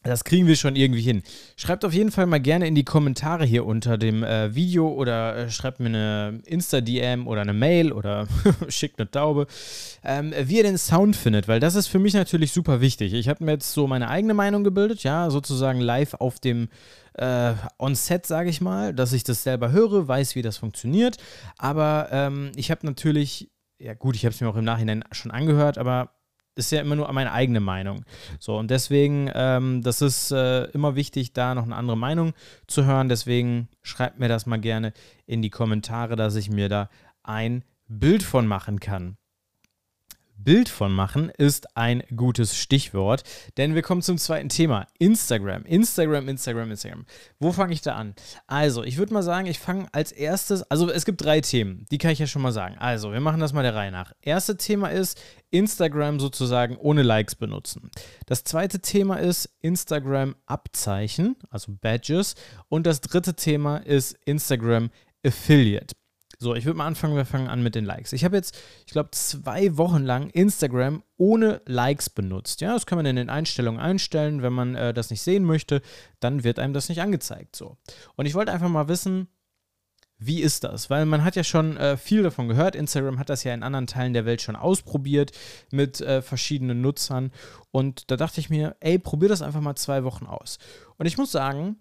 das 0.05 0.23
kriegen 0.23 0.47
wir 0.47 0.55
schon 0.55 0.77
irgendwie 0.77 1.01
hin. 1.01 1.23
Schreibt 1.57 1.85
auf 1.85 1.93
jeden 1.93 2.13
Fall 2.13 2.27
mal 2.27 2.41
gerne 2.41 2.69
in 2.69 2.75
die 2.77 2.85
Kommentare 2.85 3.45
hier 3.45 3.67
unter 3.67 3.99
dem 3.99 4.23
äh, 4.23 4.55
Video 4.55 4.89
oder 4.89 5.37
äh, 5.37 5.51
schreibt 5.51 5.81
mir 5.81 5.89
eine 5.89 6.41
Insta-DM 6.47 7.27
oder 7.27 7.41
eine 7.41 7.53
Mail 7.53 7.93
oder 7.93 8.29
schickt 8.69 9.01
eine 9.01 9.11
Taube, 9.11 9.49
ähm, 10.05 10.33
wie 10.45 10.59
ihr 10.59 10.63
den 10.63 10.79
Sound 10.79 11.17
findet, 11.17 11.49
weil 11.49 11.59
das 11.59 11.75
ist 11.75 11.89
für 11.89 11.99
mich 11.99 12.15
natürlich 12.15 12.53
super 12.53 12.81
wichtig. 12.81 13.13
Ich 13.13 13.29
habe 13.29 13.45
mir 13.45 13.53
jetzt 13.53 13.73
so 13.73 13.89
meine 13.89 14.09
eigene 14.09 14.35
Meinung 14.35 14.63
gebildet, 14.63 15.03
ja, 15.03 15.31
sozusagen 15.31 15.81
live 15.81 16.15
auf 16.15 16.39
dem 16.39 16.69
äh, 17.15 17.55
On-Set, 17.79 18.25
sage 18.25 18.51
ich 18.51 18.61
mal, 18.61 18.95
dass 18.95 19.13
ich 19.13 19.25
das 19.25 19.43
selber 19.43 19.73
höre, 19.73 20.07
weiß, 20.07 20.37
wie 20.37 20.43
das 20.43 20.59
funktioniert. 20.59 21.17
Aber 21.59 22.09
ähm, 22.13 22.53
ich 22.55 22.71
habe 22.71 22.87
natürlich, 22.87 23.51
ja 23.79 23.95
gut, 23.95 24.15
ich 24.15 24.25
habe 24.25 24.33
es 24.33 24.41
mir 24.41 24.49
auch 24.49 24.57
im 24.57 24.65
Nachhinein 24.65 25.03
schon 25.11 25.33
angehört, 25.33 25.77
aber 25.77 26.18
ist 26.59 26.73
ja 26.73 26.81
immer 26.81 26.97
nur 26.97 27.11
meine 27.13 27.33
eigene 27.33 27.61
Meinung. 27.61 28.05
So, 28.39 28.59
und 28.59 28.71
deswegen, 28.71 29.31
ähm, 29.35 29.83
das 29.83 30.03
ist 30.03 30.33
äh, 30.33 30.65
immer 30.71 30.97
wichtig, 30.97 31.33
da 31.33 31.55
noch 31.55 31.65
eine 31.65 31.77
andere 31.77 31.97
Meinung 31.97 32.33
zu 32.67 32.85
hören. 32.85 33.09
Deswegen 33.09 33.69
schreibt 33.83 34.19
mir 34.19 34.29
das 34.29 34.47
mal 34.47 34.59
gerne 34.59 34.93
in 35.27 35.41
die 35.41 35.51
Kommentare, 35.51 36.17
dass 36.17 36.35
ich 36.35 36.51
mir 36.51 36.69
da 36.69 36.91
ein 37.23 37.65
Bild 37.87 38.23
von 38.23 38.47
machen 38.47 38.81
kann. 38.81 39.18
Bild 40.39 40.69
von 40.69 40.93
machen 40.93 41.31
ist 41.31 41.77
ein 41.77 42.03
gutes 42.15 42.57
Stichwort, 42.57 43.25
denn 43.57 43.75
wir 43.75 43.83
kommen 43.83 44.03
zum 44.03 44.19
zweiten 44.19 44.49
Thema. 44.49 44.87
Instagram, 44.99 45.65
Instagram, 45.65 46.29
Instagram, 46.29 46.71
Instagram. 46.71 47.07
Wo 47.41 47.53
fange 47.53 47.73
ich 47.73 47.83
da 47.83 47.97
an? 47.97 48.15
Also, 48.47 48.85
ich 48.85 48.97
würde 48.99 49.13
mal 49.13 49.23
sagen, 49.23 49.47
ich 49.47 49.59
fange 49.59 49.89
als 49.93 50.13
erstes, 50.13 50.63
also 50.71 50.91
es 50.91 51.05
gibt 51.05 51.23
drei 51.23 51.41
Themen, 51.41 51.87
die 51.91 51.99
kann 51.99 52.13
ich 52.13 52.21
ja 52.21 52.27
schon 52.27 52.43
mal 52.43 52.53
sagen. 52.53 52.77
Also, 52.79 53.13
wir 53.13 53.21
machen 53.21 53.41
das 53.41 53.53
mal 53.53 53.63
der 53.63 53.75
Reihe 53.75 53.91
nach. 53.91 54.13
Erste 54.23 54.57
Thema 54.57 54.89
ist 54.89 55.21
Instagram 55.51 56.21
sozusagen 56.21 56.77
ohne 56.77 57.03
Likes 57.03 57.35
benutzen. 57.35 57.91
Das 58.27 58.45
zweite 58.45 58.81
Thema 58.81 59.17
ist 59.17 59.51
Instagram 59.61 60.37
Abzeichen, 60.47 61.37
also 61.51 61.73
Badges. 61.81 62.35
Und 62.69 62.87
das 62.87 63.01
dritte 63.01 63.35
Thema 63.35 63.79
ist 63.79 64.17
Instagram 64.25 64.91
Affiliate. 65.25 65.95
So, 66.41 66.55
ich 66.55 66.65
würde 66.65 66.79
mal 66.79 66.87
anfangen, 66.87 67.17
wir 67.17 67.25
fangen 67.25 67.49
an 67.49 67.65
mit 67.65 67.75
den 67.75 67.85
Likes. 67.85 68.13
Ich 68.13 68.25
habe 68.25 68.37
jetzt, 68.37 68.57
ich 68.87 68.93
glaube, 68.93 69.11
zwei 69.11 69.77
Wochen 69.77 70.05
lang 70.05 70.31
Instagram 70.31 71.03
ohne 71.17 71.61
Likes 71.67 72.11
benutzt. 72.11 72.61
Ja, 72.61 72.75
das 72.75 72.87
kann 72.87 72.97
man 72.97 73.07
in 73.07 73.17
den 73.17 73.29
Einstellungen 73.29 73.81
einstellen. 73.81 74.41
Wenn 74.41 74.53
man 74.53 74.77
äh, 74.77 74.95
das 74.95 75.11
nicht 75.11 75.23
sehen 75.23 75.45
möchte, 75.45 75.83
dann 76.21 76.45
wird 76.45 76.61
einem 76.61 76.75
das 76.75 76.89
nicht 76.89 77.01
angezeigt. 77.01 77.57
So. 77.57 77.77
Und 78.15 78.27
ich 78.27 78.35
wollte 78.35 78.53
einfach 78.53 78.69
mal 78.69 78.87
wissen, 78.87 79.27
wie 80.21 80.41
ist 80.41 80.63
das? 80.63 80.91
Weil 80.91 81.07
man 81.07 81.25
hat 81.25 81.35
ja 81.35 81.43
schon 81.43 81.77
äh, 81.77 81.97
viel 81.97 82.23
davon 82.23 82.47
gehört. 82.47 82.77
Instagram 82.77 83.19
hat 83.19 83.31
das 83.31 83.43
ja 83.43 83.53
in 83.53 83.65
anderen 83.65 83.89
Teilen 83.89 84.13
der 84.13 84.25
Welt 84.25 84.41
schon 84.41 84.57
ausprobiert 84.57 85.33
mit 85.73 86.01
äh, 86.01 86.23
verschiedenen 86.23 86.81
Nutzern. 86.81 87.33
Und 87.73 88.13
da 88.13 88.17
dachte 88.17 88.41
ich 88.41 88.49
mir, 88.49 88.77
ey, 88.79 89.01
probier 89.01 89.29
das 89.29 89.43
einfach 89.43 89.61
mal 89.61 89.77
zwei 89.77 90.05
Wochen 90.05 90.27
aus. 90.27 90.59
Und 90.99 91.07
ich 91.07 91.19
muss 91.19 91.33
sagen, 91.33 91.77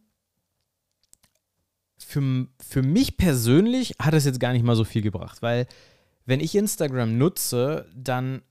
für, 1.98 2.48
für 2.60 2.84
mich 2.84 3.18
persönlich 3.18 3.96
hat 4.00 4.14
es 4.14 4.26
jetzt 4.26 4.40
gar 4.40 4.54
nicht 4.54 4.64
mal 4.64 4.76
so 4.76 4.84
viel 4.84 5.02
gebracht, 5.02 5.42
weil 5.42 5.68
wenn 6.26 6.40
ich 6.40 6.56
Instagram 6.56 7.18
nutze, 7.18 7.88
dann 7.96 8.42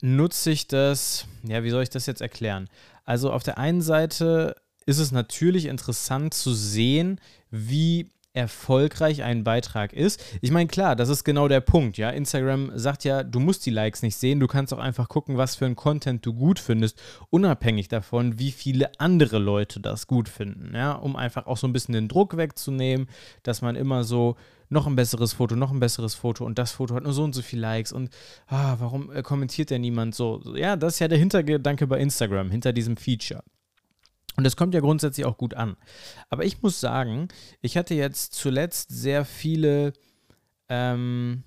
nutze 0.00 0.50
ich 0.50 0.66
das, 0.66 1.26
ja, 1.42 1.62
wie 1.62 1.70
soll 1.70 1.82
ich 1.82 1.90
das 1.90 2.06
jetzt 2.06 2.20
erklären? 2.20 2.68
Also 3.04 3.32
auf 3.32 3.42
der 3.42 3.58
einen 3.58 3.82
Seite 3.82 4.56
ist 4.86 4.98
es 4.98 5.12
natürlich 5.12 5.66
interessant 5.66 6.34
zu 6.34 6.54
sehen, 6.54 7.20
wie 7.50 8.12
erfolgreich 8.36 9.22
ein 9.22 9.44
Beitrag 9.44 9.92
ist. 9.92 10.22
Ich 10.42 10.50
meine, 10.50 10.68
klar, 10.68 10.94
das 10.94 11.08
ist 11.08 11.24
genau 11.24 11.48
der 11.48 11.60
Punkt, 11.60 11.96
ja. 11.96 12.10
Instagram 12.10 12.70
sagt 12.74 13.04
ja, 13.04 13.22
du 13.22 13.40
musst 13.40 13.64
die 13.66 13.70
Likes 13.70 14.02
nicht 14.02 14.16
sehen, 14.16 14.40
du 14.40 14.46
kannst 14.46 14.72
auch 14.74 14.78
einfach 14.78 15.08
gucken, 15.08 15.38
was 15.38 15.56
für 15.56 15.64
ein 15.66 15.74
Content 15.74 16.24
du 16.24 16.34
gut 16.34 16.58
findest, 16.58 17.00
unabhängig 17.30 17.88
davon, 17.88 18.38
wie 18.38 18.52
viele 18.52 18.90
andere 18.98 19.38
Leute 19.38 19.80
das 19.80 20.06
gut 20.06 20.28
finden, 20.28 20.74
ja, 20.74 20.92
um 20.92 21.16
einfach 21.16 21.46
auch 21.46 21.56
so 21.56 21.66
ein 21.66 21.72
bisschen 21.72 21.94
den 21.94 22.08
Druck 22.08 22.36
wegzunehmen, 22.36 23.08
dass 23.42 23.62
man 23.62 23.74
immer 23.74 24.04
so 24.04 24.36
noch 24.68 24.86
ein 24.86 24.96
besseres 24.96 25.32
Foto, 25.32 25.56
noch 25.56 25.70
ein 25.70 25.80
besseres 25.80 26.14
Foto 26.14 26.44
und 26.44 26.58
das 26.58 26.72
Foto 26.72 26.94
hat 26.94 27.04
nur 27.04 27.12
so 27.12 27.24
und 27.24 27.34
so 27.34 27.42
viele 27.42 27.62
Likes 27.62 27.92
und 27.92 28.10
ah, 28.48 28.76
warum 28.78 29.10
äh, 29.12 29.22
kommentiert 29.22 29.70
denn 29.70 29.80
niemand 29.80 30.14
so? 30.14 30.42
Ja, 30.56 30.76
das 30.76 30.94
ist 30.94 30.98
ja 30.98 31.08
der 31.08 31.18
Hintergedanke 31.18 31.86
bei 31.86 31.98
Instagram, 32.00 32.50
hinter 32.50 32.72
diesem 32.72 32.96
Feature. 32.96 33.42
Und 34.36 34.44
das 34.44 34.56
kommt 34.56 34.74
ja 34.74 34.80
grundsätzlich 34.80 35.26
auch 35.26 35.38
gut 35.38 35.54
an. 35.54 35.76
Aber 36.28 36.44
ich 36.44 36.62
muss 36.62 36.80
sagen, 36.80 37.28
ich 37.60 37.76
hatte 37.76 37.94
jetzt 37.94 38.34
zuletzt 38.34 38.90
sehr 38.90 39.24
viele, 39.24 39.92
ähm, 40.68 41.42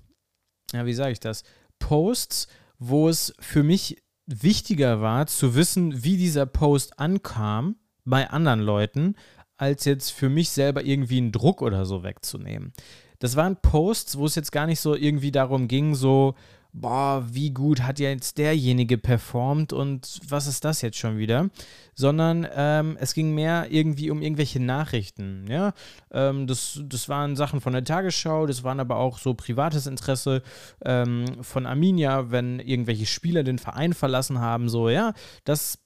ja, 0.72 0.86
wie 0.86 0.94
sage 0.94 1.12
ich 1.12 1.20
das, 1.20 1.44
Posts, 1.78 2.48
wo 2.78 3.08
es 3.08 3.32
für 3.38 3.62
mich 3.62 4.02
wichtiger 4.26 5.00
war 5.00 5.26
zu 5.26 5.54
wissen, 5.54 6.04
wie 6.04 6.16
dieser 6.16 6.46
Post 6.46 6.98
ankam 6.98 7.76
bei 8.04 8.30
anderen 8.30 8.60
Leuten, 8.60 9.14
als 9.56 9.84
jetzt 9.84 10.10
für 10.10 10.28
mich 10.28 10.50
selber 10.50 10.84
irgendwie 10.84 11.18
einen 11.18 11.32
Druck 11.32 11.62
oder 11.62 11.84
so 11.84 12.02
wegzunehmen. 12.02 12.72
Das 13.18 13.36
waren 13.36 13.60
Posts, 13.60 14.16
wo 14.18 14.26
es 14.26 14.34
jetzt 14.34 14.52
gar 14.52 14.66
nicht 14.66 14.80
so 14.80 14.94
irgendwie 14.94 15.30
darum 15.30 15.68
ging, 15.68 15.94
so, 15.94 16.34
boah, 16.72 17.24
wie 17.30 17.50
gut 17.50 17.82
hat 17.82 17.98
jetzt 17.98 18.38
derjenige 18.38 18.98
performt 18.98 19.72
und 19.72 20.20
was 20.28 20.46
ist 20.46 20.64
das 20.64 20.82
jetzt 20.82 20.98
schon 20.98 21.18
wieder? 21.18 21.48
Sondern 21.94 22.46
ähm, 22.54 22.96
es 23.00 23.14
ging 23.14 23.34
mehr 23.34 23.66
irgendwie 23.70 24.10
um 24.10 24.22
irgendwelche 24.22 24.60
Nachrichten. 24.60 25.46
Ja? 25.48 25.72
Ähm, 26.12 26.46
das, 26.46 26.80
das 26.84 27.08
waren 27.08 27.36
Sachen 27.36 27.60
von 27.60 27.72
der 27.72 27.84
Tagesschau, 27.84 28.46
das 28.46 28.64
waren 28.64 28.80
aber 28.80 28.96
auch 28.96 29.18
so 29.18 29.34
privates 29.34 29.86
Interesse 29.86 30.42
ähm, 30.84 31.24
von 31.42 31.66
Arminia, 31.66 32.30
wenn 32.30 32.60
irgendwelche 32.60 33.06
Spieler 33.06 33.42
den 33.42 33.58
Verein 33.58 33.92
verlassen 33.92 34.40
haben, 34.40 34.68
so, 34.68 34.88
ja, 34.88 35.12
das 35.44 35.78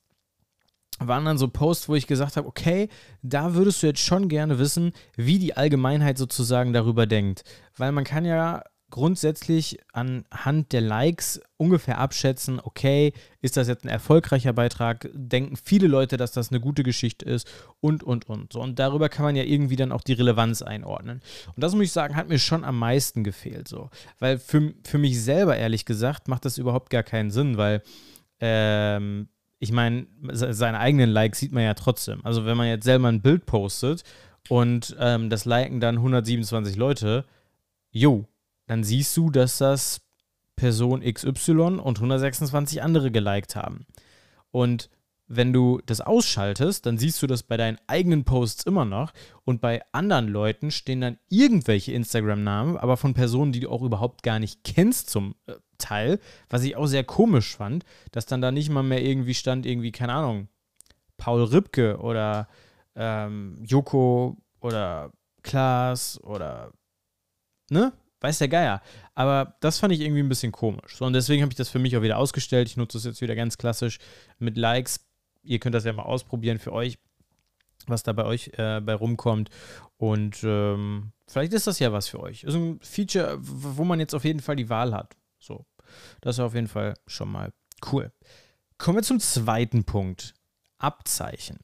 waren 1.01 1.25
dann 1.25 1.39
so 1.39 1.49
Posts, 1.49 1.89
wo 1.89 1.95
ich 1.95 2.07
gesagt 2.07 2.37
habe, 2.37 2.47
okay, 2.47 2.89
da 3.23 3.55
würdest 3.55 3.83
du 3.83 3.89
jetzt 3.89 4.01
schon 4.01 4.29
gerne 4.29 4.59
wissen, 4.59 4.93
wie 5.17 5.39
die 5.39 5.57
Allgemeinheit 5.57 6.19
sozusagen 6.19 6.73
darüber 6.73 7.07
denkt. 7.07 7.43
Weil 7.77 7.91
man 7.93 8.05
kann 8.05 8.25
ja 8.25 8.63
grundsätzlich 8.95 9.81
anhand 9.93 10.73
der 10.73 10.81
Likes 10.81 11.41
ungefähr 11.57 11.99
abschätzen, 11.99 12.61
okay, 12.63 13.13
ist 13.41 13.57
das 13.57 13.67
jetzt 13.67 13.85
ein 13.85 13.89
erfolgreicher 13.89 14.53
Beitrag? 14.53 15.11
Denken 15.13 15.57
viele 15.57 15.89
Leute, 15.89 16.17
dass 16.17 16.31
das 16.31 16.53
eine 16.53 16.61
gute 16.61 16.85
Geschichte 16.85 17.25
ist 17.25 17.51
und, 17.81 18.05
und, 18.05 18.29
und. 18.29 18.53
So, 18.53 18.61
und 18.61 18.79
darüber 18.79 19.09
kann 19.09 19.25
man 19.25 19.35
ja 19.35 19.43
irgendwie 19.43 19.75
dann 19.75 19.91
auch 19.91 20.03
die 20.03 20.13
Relevanz 20.13 20.63
einordnen. 20.63 21.23
Und 21.57 21.61
das 21.61 21.75
muss 21.75 21.87
ich 21.87 21.91
sagen, 21.91 22.15
hat 22.15 22.29
mir 22.29 22.39
schon 22.39 22.63
am 22.63 22.79
meisten 22.79 23.25
gefehlt. 23.25 23.67
So. 23.67 23.91
Weil 24.21 24.39
für, 24.39 24.73
für 24.85 24.99
mich 24.99 25.21
selber, 25.21 25.57
ehrlich 25.57 25.87
gesagt, 25.87 26.29
macht 26.29 26.45
das 26.45 26.57
überhaupt 26.57 26.91
gar 26.91 27.03
keinen 27.03 27.33
Sinn, 27.33 27.57
weil 27.57 27.83
ähm, 28.39 29.27
ich 29.59 29.73
meine, 29.73 30.07
seine 30.31 30.79
eigenen 30.79 31.11
Likes 31.11 31.41
sieht 31.41 31.51
man 31.51 31.65
ja 31.65 31.75
trotzdem. 31.75 32.21
Also 32.25 32.45
wenn 32.45 32.57
man 32.57 32.69
jetzt 32.69 32.85
selber 32.85 33.09
ein 33.09 33.23
Bild 33.23 33.45
postet 33.45 34.05
und 34.49 34.95
ähm, 35.01 35.31
das 35.31 35.47
liken 35.47 35.81
dann 35.81 35.97
127 35.97 36.77
Leute, 36.77 37.25
jo, 37.91 38.29
dann 38.67 38.85
siehst 38.85 39.17
du, 39.17 39.31
dass 39.31 39.59
das 39.59 40.01
Person 40.57 41.01
XY 41.03 41.81
und 41.81 41.99
126 41.99 42.83
andere 42.83 43.11
geliked 43.11 43.57
haben. 43.57 43.87
Und 44.51 44.89
wenn 45.27 45.53
du 45.53 45.81
das 45.87 46.01
ausschaltest, 46.01 46.87
dann 46.87 46.99
siehst 46.99 47.23
du 47.23 47.27
das 47.27 47.43
bei 47.43 47.57
deinen 47.57 47.79
eigenen 47.87 48.25
Posts 48.25 48.65
immer 48.65 48.85
noch 48.85 49.13
und 49.45 49.61
bei 49.61 49.83
anderen 49.93 50.29
Leuten 50.29 50.71
stehen 50.71 51.01
dann 51.01 51.19
irgendwelche 51.29 51.93
Instagram-Namen, 51.93 52.77
aber 52.77 52.97
von 52.97 53.15
Personen, 53.15 53.53
die 53.53 53.61
du 53.61 53.71
auch 53.71 53.83
überhaupt 53.83 54.23
gar 54.23 54.39
nicht 54.39 54.65
kennst 54.65 55.09
zum 55.09 55.35
äh, 55.47 55.55
Teil, 55.79 56.21
was 56.51 56.63
ich 56.63 56.77
auch 56.77 56.87
sehr 56.87 57.05
komisch 57.05 57.57
fand, 57.57 57.85
dass 58.13 58.27
dann 58.27 58.43
da 58.43 58.53
nicht 58.53 58.71
mal 58.71 58.83
mehr 58.83 59.03
irgendwie 59.03 59.35
stand, 59.35 59.67
irgendwie, 59.67 59.93
keine 59.93 60.13
Ahnung, 60.13 60.49
Paul 61.17 61.45
Ripke 61.45 61.99
oder 61.99 62.49
ähm, 62.95 63.59
Joko 63.65 64.37
oder 64.61 65.11
Klaas 65.43 66.23
oder, 66.23 66.71
ne? 67.71 67.93
Weiß 68.25 68.39
der 68.39 68.49
Geier. 68.49 68.81
Aber 69.15 69.57
das 69.61 69.79
fand 69.79 69.93
ich 69.93 70.01
irgendwie 70.01 70.23
ein 70.23 70.29
bisschen 70.29 70.51
komisch. 70.51 70.97
So, 70.97 71.05
und 71.05 71.13
deswegen 71.13 71.43
habe 71.43 71.53
ich 71.53 71.57
das 71.57 71.69
für 71.69 71.79
mich 71.79 71.97
auch 71.97 72.03
wieder 72.03 72.19
ausgestellt. 72.19 72.69
Ich 72.69 72.77
nutze 72.77 72.99
es 72.99 73.05
jetzt 73.05 73.21
wieder 73.21 73.37
ganz 73.37 73.59
klassisch 73.59 73.99
mit 74.39 74.57
Likes. 74.57 75.07
Ihr 75.43 75.61
könnt 75.61 75.75
das 75.75 75.85
ja 75.85 75.93
mal 75.93 76.05
ausprobieren 76.05 76.59
für 76.59 76.73
euch, 76.73 76.99
was 77.87 78.03
da 78.03 78.13
bei 78.13 78.25
euch 78.25 78.51
äh, 78.57 78.81
bei 78.81 78.95
rumkommt. 78.95 79.51
Und 79.99 80.43
ähm, 80.43 81.13
vielleicht 81.29 81.53
ist 81.53 81.67
das 81.67 81.79
ja 81.79 81.93
was 81.93 82.09
für 82.09 82.21
euch. 82.21 82.45
Ist 82.45 82.55
ein 82.55 82.81
Feature, 82.81 83.37
wo 83.41 83.85
man 83.85 84.01
jetzt 84.01 84.15
auf 84.15 84.25
jeden 84.25 84.41
Fall 84.41 84.57
die 84.57 84.71
Wahl 84.71 84.95
hat. 84.95 85.17
So, 85.39 85.67
das 86.23 86.37
ist 86.37 86.41
auf 86.41 86.55
jeden 86.55 86.69
Fall 86.69 86.95
schon 87.07 87.31
mal 87.31 87.53
cool. 87.93 88.11
Kommen 88.79 88.99
wir 88.99 89.03
zum 89.03 89.21
zweiten 89.21 89.85
Punkt. 89.85 90.35
Abzeichen. 90.85 91.61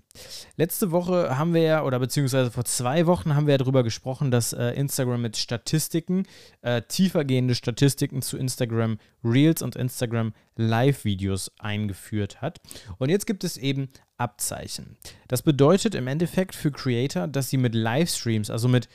Letzte 0.56 0.92
Woche 0.92 1.36
haben 1.36 1.52
wir 1.52 1.60
ja, 1.60 1.84
oder 1.84 1.98
beziehungsweise 1.98 2.50
vor 2.50 2.64
zwei 2.64 3.04
Wochen 3.04 3.34
haben 3.34 3.46
wir 3.46 3.52
ja 3.52 3.58
darüber 3.58 3.82
gesprochen, 3.82 4.30
dass 4.30 4.54
äh, 4.54 4.70
Instagram 4.70 5.20
mit 5.20 5.36
Statistiken, 5.36 6.24
äh, 6.62 6.80
tiefergehende 6.80 7.54
Statistiken 7.54 8.22
zu 8.22 8.38
Instagram 8.38 8.98
Reels 9.22 9.60
und 9.60 9.76
Instagram 9.76 10.32
Live-Videos 10.56 11.52
eingeführt 11.58 12.40
hat. 12.40 12.62
Und 12.96 13.10
jetzt 13.10 13.26
gibt 13.26 13.44
es 13.44 13.58
eben 13.58 13.90
Abzeichen. 14.16 14.96
Das 15.28 15.42
bedeutet 15.42 15.94
im 15.94 16.06
Endeffekt 16.06 16.54
für 16.54 16.70
Creator, 16.70 17.28
dass 17.28 17.50
sie 17.50 17.58
mit 17.58 17.74
Livestreams, 17.74 18.48
also 18.48 18.68
mit 18.68 18.88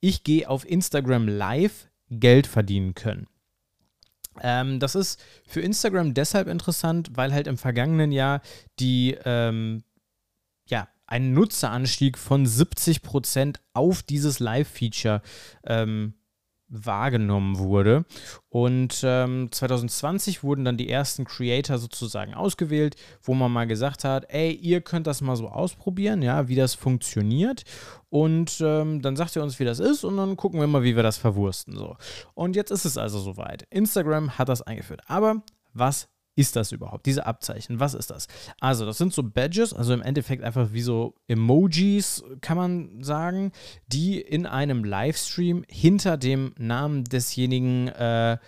Ich 0.00 0.22
gehe 0.22 0.48
auf 0.48 0.64
Instagram 0.64 1.26
Live, 1.26 1.88
Geld 2.08 2.46
verdienen 2.46 2.94
können. 2.94 3.26
Ähm, 4.40 4.80
das 4.80 4.94
ist 4.94 5.22
für 5.46 5.60
Instagram 5.60 6.14
deshalb 6.14 6.48
interessant, 6.48 7.10
weil 7.14 7.32
halt 7.32 7.46
im 7.46 7.58
vergangenen 7.58 8.12
Jahr 8.12 8.40
die, 8.78 9.16
ähm, 9.24 9.82
ja, 10.68 10.88
ein 11.06 11.32
Nutzeranstieg 11.32 12.16
von 12.16 12.46
70% 12.46 13.56
auf 13.74 14.02
dieses 14.02 14.40
Live-Feature 14.40 15.22
ähm, 15.64 16.14
wahrgenommen 16.72 17.58
wurde. 17.58 18.04
Und 18.48 19.02
ähm, 19.04 19.48
2020 19.52 20.42
wurden 20.42 20.64
dann 20.64 20.76
die 20.76 20.88
ersten 20.88 21.24
Creator 21.24 21.78
sozusagen 21.78 22.34
ausgewählt, 22.34 22.96
wo 23.22 23.34
man 23.34 23.52
mal 23.52 23.66
gesagt 23.66 24.04
hat, 24.04 24.24
ey, 24.28 24.52
ihr 24.52 24.80
könnt 24.80 25.06
das 25.06 25.20
mal 25.20 25.36
so 25.36 25.48
ausprobieren, 25.48 26.22
ja, 26.22 26.48
wie 26.48 26.56
das 26.56 26.74
funktioniert. 26.74 27.64
Und 28.08 28.60
ähm, 28.60 29.02
dann 29.02 29.16
sagt 29.16 29.36
ihr 29.36 29.42
uns, 29.42 29.58
wie 29.60 29.64
das 29.64 29.78
ist, 29.78 30.04
und 30.04 30.16
dann 30.16 30.36
gucken 30.36 30.60
wir 30.60 30.66
mal, 30.66 30.82
wie 30.82 30.96
wir 30.96 31.02
das 31.02 31.18
verwursten. 31.18 31.76
So. 31.76 31.96
Und 32.34 32.56
jetzt 32.56 32.70
ist 32.70 32.84
es 32.84 32.98
also 32.98 33.18
soweit. 33.20 33.66
Instagram 33.70 34.38
hat 34.38 34.48
das 34.48 34.62
eingeführt. 34.62 35.02
Aber 35.06 35.42
was 35.74 36.08
ist 36.34 36.56
das 36.56 36.72
überhaupt? 36.72 37.06
Diese 37.06 37.26
Abzeichen, 37.26 37.78
was 37.78 37.94
ist 37.94 38.10
das? 38.10 38.26
Also, 38.60 38.86
das 38.86 38.98
sind 38.98 39.12
so 39.12 39.22
Badges, 39.22 39.74
also 39.74 39.92
im 39.92 40.02
Endeffekt 40.02 40.42
einfach 40.42 40.72
wie 40.72 40.80
so 40.80 41.14
Emojis, 41.28 42.24
kann 42.40 42.56
man 42.56 43.02
sagen, 43.04 43.52
die 43.86 44.20
in 44.20 44.46
einem 44.46 44.84
Livestream 44.84 45.64
hinter 45.68 46.16
dem 46.16 46.54
Namen 46.56 47.04
desjenigen 47.04 47.88
äh, 47.88 48.38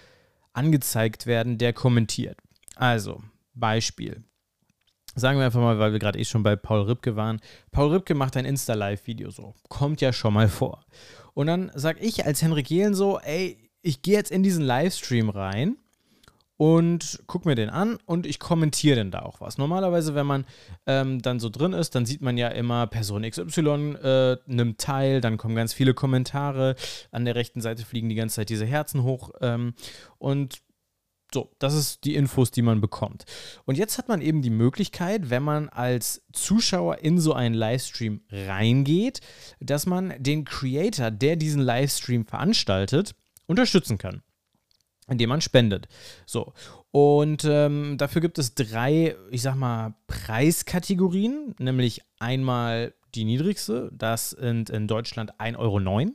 angezeigt 0.54 1.26
werden, 1.26 1.58
der 1.58 1.72
kommentiert. 1.72 2.38
Also, 2.76 3.22
Beispiel. 3.52 4.24
Sagen 5.14 5.38
wir 5.38 5.46
einfach 5.46 5.60
mal, 5.60 5.78
weil 5.78 5.92
wir 5.92 6.00
gerade 6.00 6.18
eh 6.18 6.24
schon 6.24 6.42
bei 6.42 6.56
Paul 6.56 6.82
Ripke 6.82 7.14
waren. 7.16 7.40
Paul 7.70 7.92
Ripke 7.92 8.14
macht 8.14 8.36
ein 8.36 8.46
Insta-Live-Video 8.46 9.30
so. 9.30 9.54
Kommt 9.68 10.00
ja 10.00 10.12
schon 10.12 10.34
mal 10.34 10.48
vor. 10.48 10.84
Und 11.34 11.46
dann 11.46 11.70
sage 11.74 12.00
ich 12.00 12.24
als 12.24 12.42
Henrik 12.42 12.70
Jehlen 12.70 12.94
so, 12.94 13.20
ey, 13.20 13.70
ich 13.82 14.02
gehe 14.02 14.14
jetzt 14.14 14.32
in 14.32 14.42
diesen 14.42 14.64
Livestream 14.64 15.28
rein 15.28 15.76
und 16.56 17.22
gucke 17.26 17.48
mir 17.48 17.54
den 17.54 17.70
an 17.70 17.98
und 18.06 18.26
ich 18.26 18.38
kommentiere 18.38 18.96
dann 18.96 19.10
da 19.10 19.20
auch 19.20 19.40
was. 19.40 19.58
Normalerweise, 19.58 20.14
wenn 20.14 20.26
man 20.26 20.44
ähm, 20.86 21.20
dann 21.20 21.40
so 21.40 21.48
drin 21.48 21.72
ist, 21.72 21.94
dann 21.94 22.06
sieht 22.06 22.22
man 22.22 22.36
ja 22.36 22.48
immer, 22.48 22.86
Person 22.86 23.28
XY 23.28 23.96
äh, 24.02 24.36
nimmt 24.46 24.80
teil, 24.80 25.20
dann 25.20 25.36
kommen 25.36 25.56
ganz 25.56 25.72
viele 25.72 25.94
Kommentare, 25.94 26.76
an 27.10 27.24
der 27.24 27.34
rechten 27.34 27.60
Seite 27.60 27.84
fliegen 27.84 28.08
die 28.08 28.14
ganze 28.14 28.36
Zeit 28.36 28.50
diese 28.50 28.66
Herzen 28.66 29.02
hoch 29.02 29.30
ähm, 29.40 29.74
und 30.18 30.62
So, 31.32 31.50
das 31.58 31.74
ist 31.74 32.04
die 32.04 32.14
Infos, 32.14 32.52
die 32.52 32.62
man 32.62 32.80
bekommt. 32.80 33.24
Und 33.64 33.76
jetzt 33.76 33.98
hat 33.98 34.06
man 34.06 34.20
eben 34.20 34.40
die 34.40 34.50
Möglichkeit, 34.50 35.30
wenn 35.30 35.42
man 35.42 35.68
als 35.68 36.22
Zuschauer 36.32 36.98
in 36.98 37.18
so 37.18 37.32
einen 37.32 37.56
Livestream 37.56 38.20
reingeht, 38.30 39.20
dass 39.58 39.86
man 39.86 40.14
den 40.18 40.44
Creator, 40.44 41.10
der 41.10 41.34
diesen 41.34 41.60
Livestream 41.60 42.24
veranstaltet, 42.24 43.16
unterstützen 43.46 43.98
kann, 43.98 44.22
indem 45.08 45.28
man 45.28 45.40
spendet. 45.40 45.88
So. 46.26 46.52
Und 46.90 47.44
ähm, 47.44 47.96
dafür 47.98 48.20
gibt 48.20 48.38
es 48.38 48.54
drei, 48.54 49.16
ich 49.30 49.42
sag 49.42 49.56
mal, 49.56 49.94
Preiskategorien, 50.06 51.54
nämlich 51.58 52.02
einmal 52.18 52.94
die 53.14 53.24
niedrigste, 53.24 53.90
das 53.92 54.30
sind 54.30 54.70
in 54.70 54.88
Deutschland 54.88 55.34
1,09 55.40 55.58
Euro. 55.58 56.12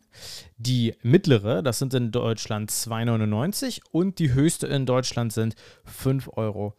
Die 0.58 0.96
mittlere, 1.02 1.64
das 1.64 1.80
sind 1.80 1.94
in 1.94 2.12
Deutschland 2.12 2.72
2,99 2.72 3.80
Euro. 3.80 3.90
Und 3.92 4.20
die 4.20 4.34
höchste 4.34 4.68
in 4.68 4.86
Deutschland 4.86 5.34
sind 5.34 5.56
5,99 5.86 6.38
Euro. 6.38 6.74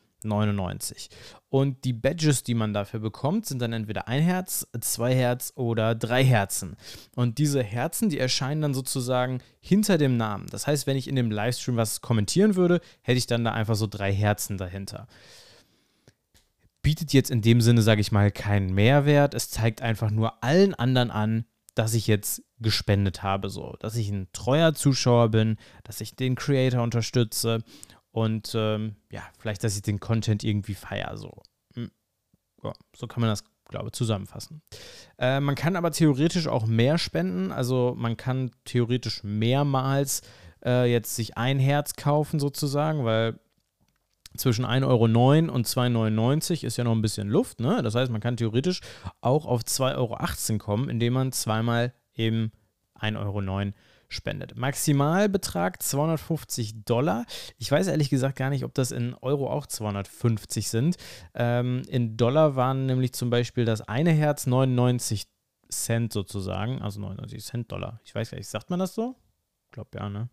Und 1.48 1.84
die 1.84 1.92
Badges, 1.92 2.42
die 2.42 2.54
man 2.54 2.72
dafür 2.72 3.00
bekommt, 3.00 3.46
sind 3.46 3.60
dann 3.60 3.72
entweder 3.72 4.08
ein 4.08 4.22
Herz, 4.22 4.66
zwei 4.80 5.14
Herz 5.14 5.52
oder 5.56 5.94
drei 5.94 6.24
Herzen. 6.24 6.76
Und 7.16 7.38
diese 7.38 7.62
Herzen, 7.62 8.08
die 8.08 8.18
erscheinen 8.18 8.62
dann 8.62 8.74
sozusagen 8.74 9.40
hinter 9.60 9.98
dem 9.98 10.16
Namen. 10.16 10.46
Das 10.50 10.66
heißt, 10.66 10.86
wenn 10.86 10.96
ich 10.96 11.08
in 11.08 11.16
dem 11.16 11.30
Livestream 11.30 11.76
was 11.76 12.00
kommentieren 12.00 12.56
würde, 12.56 12.80
hätte 13.02 13.18
ich 13.18 13.26
dann 13.26 13.44
da 13.44 13.52
einfach 13.52 13.76
so 13.76 13.86
drei 13.86 14.12
Herzen 14.12 14.58
dahinter 14.58 15.06
bietet 16.82 17.12
jetzt 17.12 17.30
in 17.30 17.42
dem 17.42 17.60
Sinne, 17.60 17.82
sage 17.82 18.00
ich 18.00 18.10
mal, 18.10 18.30
keinen 18.30 18.72
Mehrwert. 18.74 19.34
Es 19.34 19.50
zeigt 19.50 19.82
einfach 19.82 20.10
nur 20.10 20.42
allen 20.42 20.74
anderen 20.74 21.10
an, 21.10 21.44
dass 21.74 21.94
ich 21.94 22.06
jetzt 22.06 22.42
gespendet 22.58 23.22
habe, 23.22 23.48
so, 23.48 23.76
dass 23.80 23.96
ich 23.96 24.10
ein 24.10 24.28
treuer 24.32 24.74
Zuschauer 24.74 25.30
bin, 25.30 25.56
dass 25.84 26.00
ich 26.00 26.16
den 26.16 26.34
Creator 26.34 26.82
unterstütze 26.82 27.62
und 28.12 28.52
ähm, 28.54 28.96
ja, 29.10 29.22
vielleicht, 29.38 29.62
dass 29.64 29.76
ich 29.76 29.82
den 29.82 30.00
Content 30.00 30.44
irgendwie 30.44 30.74
feiere, 30.74 31.16
so. 31.16 31.42
Hm. 31.74 31.90
Ja, 32.62 32.72
so 32.96 33.06
kann 33.06 33.20
man 33.20 33.30
das, 33.30 33.44
glaube 33.68 33.88
ich, 33.88 33.92
zusammenfassen. 33.92 34.62
Äh, 35.18 35.40
man 35.40 35.54
kann 35.54 35.76
aber 35.76 35.92
theoretisch 35.92 36.48
auch 36.48 36.66
mehr 36.66 36.98
spenden, 36.98 37.52
also 37.52 37.94
man 37.96 38.16
kann 38.16 38.50
theoretisch 38.64 39.22
mehrmals 39.22 40.22
äh, 40.64 40.90
jetzt 40.90 41.14
sich 41.14 41.36
ein 41.36 41.58
Herz 41.58 41.94
kaufen, 41.94 42.40
sozusagen, 42.40 43.04
weil 43.04 43.38
zwischen 44.36 44.64
1,09 44.64 44.86
Euro 44.86 45.04
und 45.54 45.66
2,99 45.66 46.50
Euro 46.50 46.66
ist 46.66 46.76
ja 46.76 46.84
noch 46.84 46.92
ein 46.92 47.02
bisschen 47.02 47.28
Luft. 47.28 47.60
Ne? 47.60 47.82
Das 47.82 47.94
heißt, 47.94 48.12
man 48.12 48.20
kann 48.20 48.36
theoretisch 48.36 48.80
auch 49.20 49.44
auf 49.44 49.62
2,18 49.62 49.96
Euro 49.96 50.58
kommen, 50.58 50.88
indem 50.88 51.14
man 51.14 51.32
zweimal 51.32 51.92
eben 52.14 52.52
1,09 53.00 53.18
Euro 53.18 53.72
spendet. 54.10 54.56
Maximalbetrag 54.56 55.82
250 55.82 56.84
Dollar. 56.84 57.24
Ich 57.58 57.70
weiß 57.70 57.86
ehrlich 57.86 58.10
gesagt 58.10 58.36
gar 58.36 58.50
nicht, 58.50 58.64
ob 58.64 58.74
das 58.74 58.90
in 58.90 59.14
Euro 59.14 59.50
auch 59.50 59.66
250 59.66 60.68
sind. 60.68 60.96
Ähm, 61.34 61.82
in 61.88 62.16
Dollar 62.16 62.56
waren 62.56 62.86
nämlich 62.86 63.12
zum 63.12 63.30
Beispiel 63.30 63.64
das 63.64 63.80
eine 63.82 64.10
Herz 64.10 64.46
99 64.46 65.26
Cent 65.70 66.12
sozusagen, 66.12 66.82
also 66.82 67.00
99 67.00 67.44
Cent 67.44 67.72
Dollar. 67.72 68.00
Ich 68.04 68.14
weiß 68.14 68.30
gar 68.30 68.38
nicht, 68.38 68.48
sagt 68.48 68.70
man 68.70 68.80
das 68.80 68.94
so? 68.94 69.14
Ich 69.66 69.72
glaube 69.72 69.90
ja, 69.94 70.08
ne? 70.08 70.28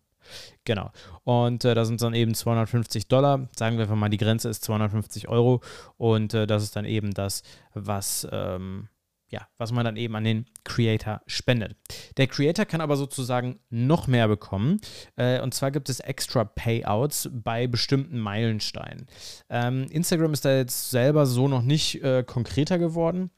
Genau. 0.64 0.90
Und 1.24 1.64
äh, 1.64 1.74
da 1.74 1.84
sind 1.84 2.02
dann 2.02 2.14
eben 2.14 2.34
250 2.34 3.06
Dollar. 3.06 3.48
Sagen 3.56 3.76
wir 3.76 3.84
einfach 3.84 3.96
mal, 3.96 4.08
die 4.08 4.18
Grenze 4.18 4.48
ist 4.48 4.64
250 4.64 5.28
Euro. 5.28 5.62
Und 5.96 6.34
äh, 6.34 6.46
das 6.46 6.64
ist 6.64 6.76
dann 6.76 6.84
eben 6.84 7.14
das, 7.14 7.42
was, 7.72 8.26
ähm, 8.30 8.88
ja, 9.30 9.46
was 9.58 9.72
man 9.72 9.84
dann 9.84 9.96
eben 9.96 10.16
an 10.16 10.24
den 10.24 10.46
Creator 10.64 11.20
spendet. 11.26 11.76
Der 12.16 12.26
Creator 12.26 12.64
kann 12.64 12.80
aber 12.80 12.96
sozusagen 12.96 13.60
noch 13.70 14.06
mehr 14.06 14.28
bekommen. 14.28 14.80
Äh, 15.16 15.40
und 15.40 15.54
zwar 15.54 15.70
gibt 15.70 15.88
es 15.88 16.00
extra 16.00 16.44
Payouts 16.44 17.28
bei 17.32 17.66
bestimmten 17.66 18.18
Meilensteinen. 18.18 19.06
Ähm, 19.50 19.86
Instagram 19.90 20.32
ist 20.32 20.44
da 20.44 20.56
jetzt 20.56 20.90
selber 20.90 21.26
so 21.26 21.48
noch 21.48 21.62
nicht 21.62 22.02
äh, 22.02 22.22
konkreter 22.22 22.78
geworden. 22.78 23.30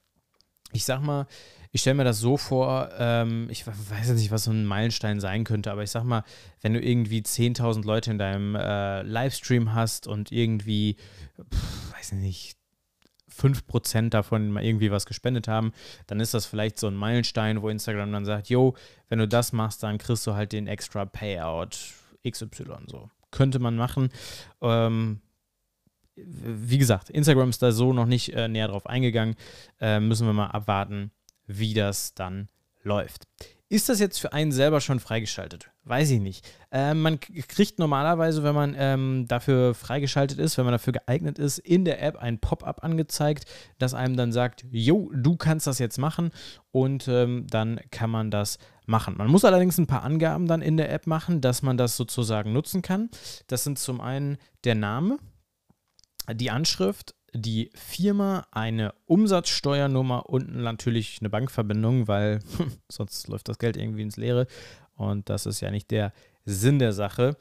Ich 0.73 0.85
sag 0.85 1.02
mal, 1.02 1.26
ich 1.73 1.82
stelle 1.82 1.94
mir 1.94 2.04
das 2.04 2.18
so 2.18 2.37
vor, 2.37 2.90
ähm, 2.99 3.49
ich 3.49 3.66
weiß 3.66 4.09
jetzt 4.09 4.18
nicht, 4.18 4.30
was 4.30 4.44
so 4.44 4.50
ein 4.50 4.64
Meilenstein 4.64 5.20
sein 5.20 5.44
könnte, 5.44 5.70
aber 5.70 5.82
ich 5.82 5.90
sag 5.90 6.04
mal, 6.04 6.25
wenn 6.61 6.75
du 6.75 6.80
irgendwie 6.80 7.20
10.000 7.20 7.85
Leute 7.85 8.11
in 8.11 8.18
deinem 8.18 8.56
äh, 8.56 9.02
Livestream 9.02 9.73
hast 9.73 10.06
und 10.06 10.32
irgendwie, 10.32 10.97
pff, 11.52 11.94
weiß 11.94 12.12
nicht, 12.12 12.60
5% 13.40 14.11
davon 14.11 14.50
mal 14.50 14.64
irgendwie 14.64 14.90
was 14.90 15.06
gespendet 15.06 15.48
haben, 15.48 15.72
dann 16.07 16.20
ist 16.20 16.35
das 16.35 16.46
vielleicht 16.46 16.79
so 16.79 16.87
ein 16.87 16.94
Meilenstein, 16.94 17.62
wo 17.62 17.68
Instagram 17.68 18.12
dann 18.12 18.24
sagt, 18.24 18.48
yo, 18.48 18.74
wenn 19.09 19.18
du 19.18 19.29
das 19.29 19.53
machst, 19.53 19.83
dann 19.83 19.98
kriegst 19.98 20.26
du 20.26 20.35
halt 20.35 20.53
den 20.53 20.66
extra 20.66 21.07
Payout 21.07 21.94
XY 22.29 22.64
so. 22.87 23.11
Könnte 23.31 23.59
man 23.59 23.76
machen. 23.76 24.11
Ähm, 24.61 25.20
wie 26.16 26.79
gesagt, 26.79 27.11
Instagram 27.11 27.50
ist 27.50 27.62
da 27.62 27.72
so 27.72 27.92
noch 27.92 28.07
nicht 28.07 28.35
äh, 28.35 28.48
näher 28.48 28.68
drauf 28.68 28.87
eingegangen. 28.87 29.37
Äh, 29.81 30.00
müssen 30.00 30.26
wir 30.26 30.33
mal 30.33 30.48
abwarten, 30.48 31.12
wie 31.46 31.74
das 31.74 32.14
dann 32.14 32.48
läuft. 32.83 33.26
Ist 33.68 33.88
das 33.88 34.00
jetzt 34.00 34.20
für 34.20 34.33
einen 34.33 34.53
selber 34.53 34.81
schon 34.81 35.00
freigeschaltet? 35.00 35.69
Weiß 35.90 36.12
ich 36.12 36.20
nicht. 36.20 36.48
Ähm, 36.70 37.03
man 37.03 37.18
kriegt 37.18 37.81
normalerweise, 37.81 38.44
wenn 38.44 38.55
man 38.55 38.76
ähm, 38.79 39.24
dafür 39.26 39.74
freigeschaltet 39.74 40.38
ist, 40.38 40.57
wenn 40.57 40.64
man 40.64 40.70
dafür 40.70 40.92
geeignet 40.92 41.37
ist, 41.40 41.59
in 41.59 41.85
der 41.85 42.00
App 42.00 42.16
ein 42.16 42.38
Pop-up 42.38 42.85
angezeigt, 42.85 43.44
das 43.81 43.92
einem 43.92 44.16
dann 44.16 44.31
sagt, 44.31 44.64
jo, 44.70 45.11
du 45.12 45.35
kannst 45.35 45.66
das 45.66 45.81
jetzt 45.81 45.98
machen 45.98 46.31
und 46.70 47.09
ähm, 47.09 47.48
dann 47.50 47.81
kann 47.90 48.09
man 48.09 48.31
das 48.31 48.59
machen. 48.87 49.16
Man 49.16 49.26
muss 49.26 49.44
allerdings 49.44 49.79
ein 49.79 49.88
paar 49.88 50.05
Angaben 50.05 50.46
dann 50.46 50.62
in 50.62 50.76
der 50.76 50.92
App 50.92 51.09
machen, 51.09 51.40
dass 51.40 51.61
man 51.62 51.76
das 51.76 51.96
sozusagen 51.96 52.53
nutzen 52.53 52.83
kann. 52.83 53.11
Das 53.48 53.64
sind 53.64 53.76
zum 53.76 54.00
einen 54.00 54.38
der 54.62 54.76
Name, 54.76 55.18
die 56.33 56.53
Anschrift, 56.53 57.16
die 57.35 57.70
Firma, 57.74 58.46
eine 58.53 58.94
Umsatzsteuernummer 59.07 60.31
und 60.31 60.55
natürlich 60.55 61.18
eine 61.20 61.31
Bankverbindung, 61.31 62.07
weil 62.07 62.38
sonst 62.88 63.26
läuft 63.26 63.48
das 63.48 63.59
Geld 63.59 63.76
irgendwie 63.76 64.03
ins 64.03 64.16
Leere 64.16 64.46
und 65.00 65.28
das 65.30 65.46
ist 65.46 65.60
ja 65.60 65.70
nicht 65.70 65.90
der 65.90 66.12
Sinn 66.44 66.78
der 66.78 66.92
Sache. 66.92 67.36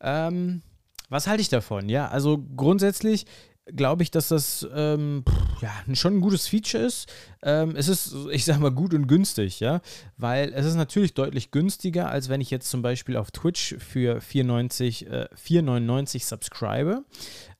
Ähm, 0.00 0.62
was 1.08 1.26
halte 1.26 1.42
ich 1.42 1.48
davon? 1.48 1.88
Ja, 1.88 2.08
also 2.08 2.38
grundsätzlich 2.56 3.26
glaube 3.66 4.02
ich, 4.02 4.10
dass 4.10 4.28
das 4.28 4.66
ähm, 4.74 5.24
ja, 5.60 5.70
schon 5.94 6.16
ein 6.16 6.20
gutes 6.20 6.48
Feature 6.48 6.84
ist. 6.84 7.12
Ähm, 7.42 7.76
es 7.76 7.88
ist, 7.88 8.14
ich 8.30 8.44
sag 8.44 8.58
mal, 8.58 8.72
gut 8.72 8.92
und 8.94 9.06
günstig, 9.06 9.60
ja, 9.60 9.80
weil 10.16 10.52
es 10.54 10.66
ist 10.66 10.74
natürlich 10.74 11.14
deutlich 11.14 11.50
günstiger, 11.50 12.08
als 12.08 12.28
wenn 12.28 12.40
ich 12.40 12.50
jetzt 12.50 12.70
zum 12.70 12.82
Beispiel 12.82 13.16
auf 13.16 13.30
Twitch 13.30 13.76
für 13.78 14.18
4,90, 14.18 15.06
äh, 15.06 15.28
4,99 15.36 16.24
subscribe. 16.24 17.04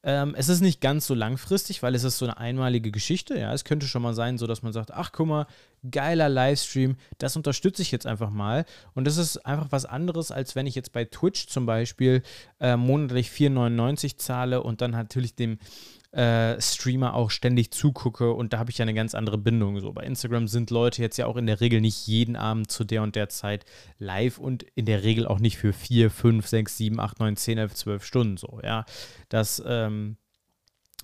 Ähm, 0.04 0.34
es 0.36 0.48
ist 0.48 0.60
nicht 0.60 0.80
ganz 0.80 1.06
so 1.06 1.14
langfristig, 1.14 1.82
weil 1.82 1.94
es 1.94 2.02
ist 2.02 2.18
so 2.18 2.24
eine 2.24 2.36
einmalige 2.36 2.90
Geschichte. 2.90 3.38
Ja, 3.38 3.52
es 3.52 3.64
könnte 3.64 3.86
schon 3.86 4.02
mal 4.02 4.14
sein, 4.14 4.36
so 4.36 4.46
dass 4.46 4.62
man 4.62 4.72
sagt, 4.72 4.90
ach 4.90 5.12
guck 5.12 5.28
mal, 5.28 5.46
geiler 5.90 6.28
Livestream, 6.28 6.96
das 7.18 7.36
unterstütze 7.36 7.82
ich 7.82 7.92
jetzt 7.92 8.06
einfach 8.06 8.30
mal. 8.30 8.64
Und 8.94 9.06
das 9.06 9.16
ist 9.16 9.38
einfach 9.46 9.68
was 9.70 9.84
anderes, 9.84 10.32
als 10.32 10.56
wenn 10.56 10.66
ich 10.66 10.74
jetzt 10.74 10.92
bei 10.92 11.04
Twitch 11.04 11.46
zum 11.46 11.66
Beispiel 11.66 12.22
äh, 12.60 12.76
monatlich 12.76 13.28
4,99 13.28 14.18
zahle 14.18 14.62
und 14.62 14.80
dann 14.80 14.90
natürlich 14.90 15.36
dem 15.36 15.58
äh, 16.12 16.60
Streamer 16.60 17.14
auch 17.14 17.30
ständig 17.30 17.72
zugucke 17.72 18.32
und 18.32 18.52
da 18.52 18.58
habe 18.58 18.70
ich 18.70 18.78
ja 18.78 18.82
eine 18.82 18.94
ganz 18.94 19.14
andere 19.14 19.38
Bindung. 19.38 19.80
So 19.80 19.92
bei 19.92 20.04
Instagram 20.04 20.46
sind 20.46 20.70
Leute 20.70 21.00
jetzt 21.00 21.16
ja 21.16 21.26
auch 21.26 21.36
in 21.36 21.46
der 21.46 21.60
Regel 21.60 21.80
nicht 21.80 22.06
jeden 22.06 22.36
Abend 22.36 22.70
zu 22.70 22.84
der 22.84 23.02
und 23.02 23.16
der 23.16 23.30
Zeit 23.30 23.64
live 23.98 24.38
und 24.38 24.64
in 24.74 24.84
der 24.84 25.02
Regel 25.02 25.26
auch 25.26 25.38
nicht 25.38 25.56
für 25.56 25.72
4, 25.72 26.10
5, 26.10 26.46
6, 26.46 26.76
7, 26.76 27.00
8, 27.00 27.18
9, 27.18 27.36
10, 27.36 27.58
11, 27.58 27.74
12 27.74 28.04
Stunden 28.04 28.36
so. 28.36 28.60
Ja, 28.62 28.84
das 29.30 29.62
ähm, 29.66 30.16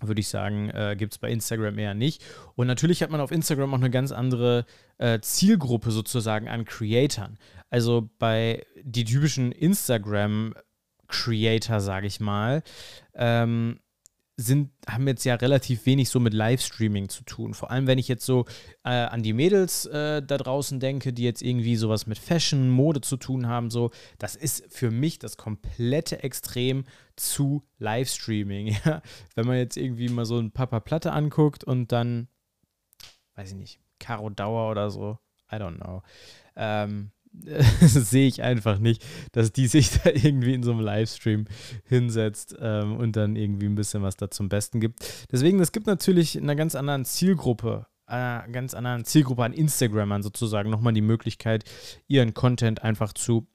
würde 0.01 0.21
ich 0.21 0.29
sagen, 0.29 0.71
äh, 0.71 0.95
gibt 0.97 1.15
es 1.15 1.19
bei 1.19 1.31
Instagram 1.31 1.79
eher 1.79 1.95
nicht. 1.95 2.23
Und 2.55 2.67
natürlich 2.67 3.03
hat 3.03 3.11
man 3.11 3.21
auf 3.21 3.33
Instagram 3.33 3.75
auch 3.75 3.79
eine 3.79 3.91
ganz 3.91 4.13
andere 4.13 4.67
äh, 4.99 5.19
Zielgruppe 5.21 5.91
sozusagen 5.91 6.49
an 6.49 6.67
Creatoren. 6.67 7.39
Also 7.71 8.11
bei 8.19 8.67
die 8.83 9.05
typischen 9.05 9.53
Instagram-Creator, 9.53 11.81
sage 11.81 12.07
ich 12.07 12.21
mal, 12.21 12.63
ähm, 13.15 13.81
sind, 14.41 14.71
haben 14.89 15.09
jetzt 15.09 15.25
ja 15.25 15.35
relativ 15.35 15.85
wenig 15.85 16.11
so 16.11 16.21
mit 16.21 16.33
Livestreaming 16.33 17.09
zu 17.09 17.25
tun. 17.25 17.55
Vor 17.55 17.73
allem, 17.73 17.89
wenn 17.89 17.99
ich 17.99 18.07
jetzt 18.07 18.25
so 18.25 18.45
äh, 18.85 18.91
an 18.91 19.25
die 19.25 19.33
Mädels 19.33 19.85
äh, 19.87 20.23
da 20.23 20.39
draußen 20.39 20.79
denke, 20.79 21.13
die 21.13 21.25
jetzt 21.25 21.43
irgendwie 21.43 21.75
sowas 21.75 22.07
mit 22.07 22.19
Fashion, 22.19 22.71
Mode 22.71 23.01
zu 23.01 23.17
tun 23.17 23.49
haben, 23.49 23.69
so, 23.69 23.91
das 24.19 24.37
ist 24.37 24.73
für 24.73 24.93
mich 24.93 25.19
das 25.19 25.37
komplette 25.37 26.23
Extrem 26.23 26.85
zu 27.17 27.65
Livestreaming. 27.79 28.77
Ja? 28.85 29.03
Wenn 29.35 29.47
man 29.47 29.57
jetzt 29.57 29.77
irgendwie 29.77 30.09
mal 30.09 30.25
so 30.25 30.39
ein 30.39 30.53
Papa 30.53 30.79
Platte 30.79 31.13
anguckt 31.13 31.65
und 31.65 31.91
dann, 31.91 32.29
weiß 33.35 33.51
ich 33.51 33.57
nicht, 33.57 33.81
Caro 33.99 34.31
Dauer 34.31 34.71
oder 34.71 34.91
so, 34.91 35.19
I 35.51 35.57
don't 35.57 35.79
know. 35.79 36.03
Ähm, 36.55 37.11
sehe 37.81 38.27
ich 38.27 38.43
einfach 38.43 38.79
nicht, 38.79 39.05
dass 39.33 39.53
die 39.53 39.67
sich 39.67 39.91
da 40.03 40.11
irgendwie 40.11 40.55
in 40.55 40.63
so 40.63 40.73
einem 40.73 40.81
Livestream 40.81 41.47
hinsetzt 41.85 42.57
ähm, 42.61 42.97
und 42.97 43.17
dann 43.17 43.37
irgendwie 43.37 43.67
ein 43.67 43.75
bisschen 43.75 44.03
was 44.03 44.17
da 44.17 44.31
zum 44.31 44.49
Besten 44.49 44.81
gibt. 44.81 45.27
Deswegen, 45.31 45.61
es 45.61 45.73
gibt 45.73 45.87
natürlich 45.87 46.37
einer 46.37 46.57
ganz 46.57 46.75
anderen 46.75 47.05
Zielgruppe, 47.05 47.87
einer 48.07 48.49
ganz 48.49 48.75
anderen 48.75 49.05
Zielgruppe 49.05 49.45
an 49.45 49.53
Instagramern 49.53 50.23
sozusagen 50.23 50.71
nochmal 50.71 50.93
die 50.93 51.03
Möglichkeit, 51.03 51.65
ihren 52.07 52.35
Content 52.35 52.83
einfach 52.83 53.13
zu 53.13 53.47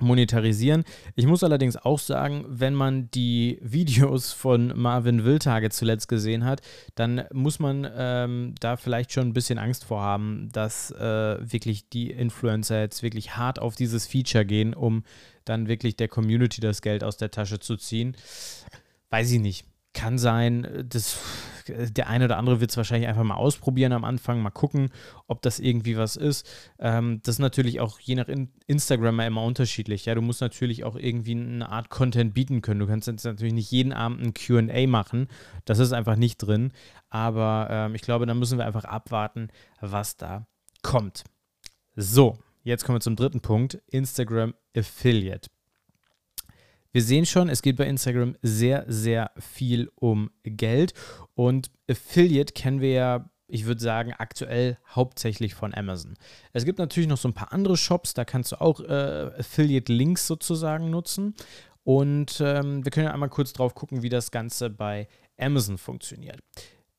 monetarisieren. 0.00 0.84
Ich 1.14 1.26
muss 1.26 1.42
allerdings 1.42 1.76
auch 1.76 1.98
sagen, 1.98 2.44
wenn 2.48 2.74
man 2.74 3.10
die 3.10 3.58
Videos 3.62 4.32
von 4.32 4.72
Marvin 4.76 5.24
Wildtage 5.24 5.70
zuletzt 5.70 6.08
gesehen 6.08 6.44
hat, 6.44 6.60
dann 6.94 7.24
muss 7.32 7.58
man 7.58 7.88
ähm, 7.96 8.54
da 8.60 8.76
vielleicht 8.76 9.12
schon 9.12 9.28
ein 9.28 9.32
bisschen 9.32 9.58
Angst 9.58 9.84
vor 9.84 10.00
haben, 10.00 10.48
dass 10.52 10.90
äh, 10.90 11.38
wirklich 11.40 11.88
die 11.88 12.10
Influencer 12.10 12.80
jetzt 12.80 13.02
wirklich 13.02 13.36
hart 13.36 13.58
auf 13.58 13.74
dieses 13.74 14.06
Feature 14.06 14.44
gehen, 14.44 14.74
um 14.74 15.04
dann 15.44 15.68
wirklich 15.68 15.96
der 15.96 16.08
Community 16.08 16.60
das 16.60 16.82
Geld 16.82 17.04
aus 17.04 17.16
der 17.16 17.30
Tasche 17.30 17.60
zu 17.60 17.76
ziehen. 17.76 18.16
Weiß 19.10 19.30
ich 19.30 19.40
nicht. 19.40 19.64
Kann 19.94 20.18
sein, 20.18 20.84
das 20.86 21.16
der 21.68 22.08
eine 22.08 22.26
oder 22.26 22.38
andere 22.38 22.60
wird 22.60 22.70
es 22.70 22.76
wahrscheinlich 22.76 23.08
einfach 23.08 23.24
mal 23.24 23.34
ausprobieren 23.34 23.92
am 23.92 24.04
Anfang, 24.04 24.40
mal 24.40 24.50
gucken, 24.50 24.90
ob 25.26 25.42
das 25.42 25.58
irgendwie 25.58 25.96
was 25.96 26.16
ist. 26.16 26.48
Ähm, 26.78 27.20
das 27.22 27.36
ist 27.36 27.38
natürlich 27.40 27.80
auch 27.80 28.00
je 28.00 28.14
nach 28.14 28.28
in 28.28 28.52
Instagram 28.66 29.20
immer 29.20 29.42
unterschiedlich. 29.42 30.04
Ja, 30.04 30.14
du 30.14 30.22
musst 30.22 30.40
natürlich 30.40 30.84
auch 30.84 30.96
irgendwie 30.96 31.32
eine 31.32 31.68
Art 31.68 31.90
Content 31.90 32.34
bieten 32.34 32.62
können. 32.62 32.80
Du 32.80 32.86
kannst 32.86 33.08
jetzt 33.08 33.24
natürlich 33.24 33.54
nicht 33.54 33.70
jeden 33.70 33.92
Abend 33.92 34.20
ein 34.22 34.34
QA 34.34 34.86
machen. 34.86 35.28
Das 35.64 35.78
ist 35.78 35.92
einfach 35.92 36.16
nicht 36.16 36.38
drin. 36.38 36.72
Aber 37.10 37.68
ähm, 37.70 37.94
ich 37.94 38.02
glaube, 38.02 38.26
da 38.26 38.34
müssen 38.34 38.58
wir 38.58 38.66
einfach 38.66 38.84
abwarten, 38.84 39.48
was 39.80 40.16
da 40.16 40.46
kommt. 40.82 41.24
So, 41.94 42.38
jetzt 42.62 42.84
kommen 42.84 42.96
wir 42.96 43.00
zum 43.00 43.16
dritten 43.16 43.40
Punkt: 43.40 43.80
Instagram 43.86 44.54
Affiliate. 44.76 45.48
Wir 46.96 47.02
sehen 47.02 47.26
schon, 47.26 47.50
es 47.50 47.60
geht 47.60 47.76
bei 47.76 47.86
Instagram 47.86 48.36
sehr, 48.40 48.86
sehr 48.88 49.30
viel 49.38 49.90
um 49.96 50.30
Geld. 50.44 50.94
Und 51.34 51.70
Affiliate 51.90 52.54
kennen 52.54 52.80
wir 52.80 52.90
ja, 52.90 53.30
ich 53.48 53.66
würde 53.66 53.82
sagen, 53.82 54.14
aktuell 54.14 54.78
hauptsächlich 54.94 55.54
von 55.54 55.74
Amazon. 55.74 56.14
Es 56.54 56.64
gibt 56.64 56.78
natürlich 56.78 57.06
noch 57.06 57.18
so 57.18 57.28
ein 57.28 57.34
paar 57.34 57.52
andere 57.52 57.76
Shops, 57.76 58.14
da 58.14 58.24
kannst 58.24 58.52
du 58.52 58.62
auch 58.62 58.80
äh, 58.80 59.30
Affiliate-Links 59.38 60.26
sozusagen 60.26 60.88
nutzen. 60.88 61.34
Und 61.84 62.40
ähm, 62.40 62.82
wir 62.82 62.90
können 62.90 63.08
ja 63.08 63.12
einmal 63.12 63.28
kurz 63.28 63.52
drauf 63.52 63.74
gucken, 63.74 64.02
wie 64.02 64.08
das 64.08 64.30
Ganze 64.30 64.70
bei 64.70 65.06
Amazon 65.38 65.76
funktioniert. 65.76 66.40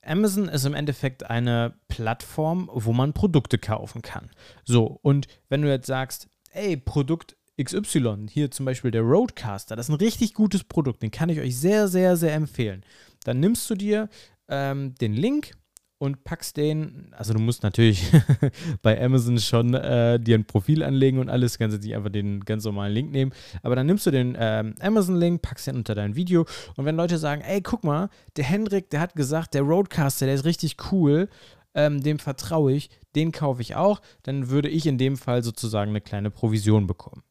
Amazon 0.03 0.47
ist 0.47 0.65
im 0.65 0.75
Endeffekt 0.75 1.27
eine 1.27 1.73
Plattform, 1.87 2.69
wo 2.71 2.93
man 2.93 3.13
Produkte 3.13 3.57
kaufen 3.57 4.03
kann. 4.03 4.29
So, 4.63 4.99
und 5.01 5.27
wenn 5.49 5.63
du 5.63 5.69
jetzt 5.69 5.87
sagst, 5.87 6.29
ey, 6.51 6.77
Produkt 6.77 7.35
XY, 7.61 8.27
hier 8.29 8.51
zum 8.51 8.65
Beispiel 8.65 8.91
der 8.91 9.01
Roadcaster, 9.01 9.75
das 9.75 9.87
ist 9.87 9.93
ein 9.93 9.97
richtig 9.97 10.33
gutes 10.33 10.63
Produkt, 10.63 11.01
den 11.01 11.11
kann 11.11 11.29
ich 11.29 11.39
euch 11.39 11.57
sehr, 11.57 11.87
sehr, 11.87 12.15
sehr 12.15 12.33
empfehlen. 12.33 12.83
Dann 13.23 13.39
nimmst 13.39 13.69
du 13.69 13.75
dir 13.75 14.09
ähm, 14.47 14.93
den 14.95 15.13
Link 15.13 15.53
und 15.99 16.23
packst 16.23 16.57
den, 16.57 17.11
also 17.17 17.33
du 17.33 17.39
musst 17.39 17.63
natürlich 17.63 18.11
bei 18.83 19.03
Amazon 19.03 19.39
schon 19.39 19.73
äh, 19.73 20.19
dir 20.19 20.37
ein 20.37 20.45
Profil 20.45 20.83
anlegen 20.83 21.17
und 21.17 21.29
alles, 21.29 21.57
kannst 21.57 21.75
du 21.75 21.81
nicht 21.81 21.95
einfach 21.95 22.11
den 22.11 22.41
ganz 22.41 22.63
normalen 22.63 22.93
Link 22.93 23.11
nehmen, 23.11 23.33
aber 23.63 23.75
dann 23.75 23.87
nimmst 23.87 24.05
du 24.05 24.11
den 24.11 24.37
ähm, 24.39 24.75
Amazon-Link, 24.79 25.41
packst 25.41 25.65
den 25.65 25.77
unter 25.77 25.95
dein 25.95 26.15
Video 26.15 26.45
und 26.75 26.85
wenn 26.85 26.95
Leute 26.95 27.17
sagen, 27.17 27.41
ey, 27.41 27.61
guck 27.61 27.83
mal, 27.83 28.09
der 28.35 28.43
Hendrik, 28.43 28.91
der 28.91 28.99
hat 28.99 29.15
gesagt, 29.15 29.55
der 29.55 29.63
Roadcaster, 29.63 30.27
der 30.27 30.35
ist 30.35 30.45
richtig 30.45 30.75
cool, 30.91 31.29
ähm, 31.73 32.03
dem 32.03 32.19
vertraue 32.19 32.73
ich, 32.73 32.91
den 33.15 33.31
kaufe 33.31 33.63
ich 33.63 33.75
auch, 33.75 34.01
dann 34.21 34.49
würde 34.49 34.69
ich 34.69 34.85
in 34.85 34.99
dem 34.99 35.17
Fall 35.17 35.43
sozusagen 35.43 35.89
eine 35.89 36.01
kleine 36.01 36.29
Provision 36.29 36.85
bekommen. 36.85 37.23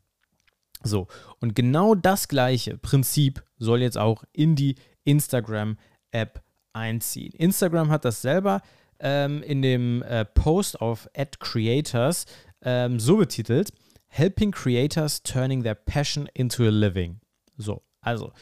So, 0.83 1.09
und 1.41 1.55
genau 1.55 1.95
das 1.95 2.29
gleiche 2.29 2.77
Prinzip 2.79 3.43
soll 3.59 3.83
jetzt 3.83 3.99
auch 3.99 4.25
in 4.33 4.57
die 4.57 4.77
Instagram-App 5.05 6.43
einziehen. 6.73 7.33
Instagram 7.33 7.91
hat 7.91 8.05
das 8.05 8.23
selber 8.23 8.61
ähm, 9.01 9.43
in 9.43 9.62
dem 9.62 10.03
äh, 10.03 10.25
Post 10.25 10.81
auf 10.81 11.09
Ad 11.17 11.39
Creators 11.41 12.27
ähm, 12.62 13.01
so 13.01 13.17
betitelt: 13.17 13.71
Helping 14.07 14.53
Creators 14.53 15.23
Turning 15.23 15.62
Their 15.62 15.75
Passion 15.75 16.29
into 16.35 16.65
a 16.65 16.71
Living. 16.71 17.21
So, 17.57 17.83
also 18.01 18.33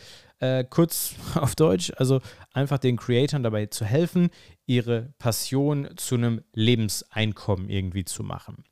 äh, 0.45 0.65
kurz 0.69 1.15
auf 1.35 1.55
Deutsch, 1.55 1.93
also 1.97 2.21
einfach 2.53 2.79
den 2.79 2.97
Creatoren 2.97 3.43
dabei 3.43 3.67
zu 3.67 3.85
helfen, 3.85 4.31
ihre 4.67 5.13
Passion 5.19 5.91
zu 5.97 6.15
einem 6.15 6.43
Lebenseinkommen 6.53 7.69
irgendwie 7.69 8.05
zu 8.05 8.23
machen. 8.23 8.65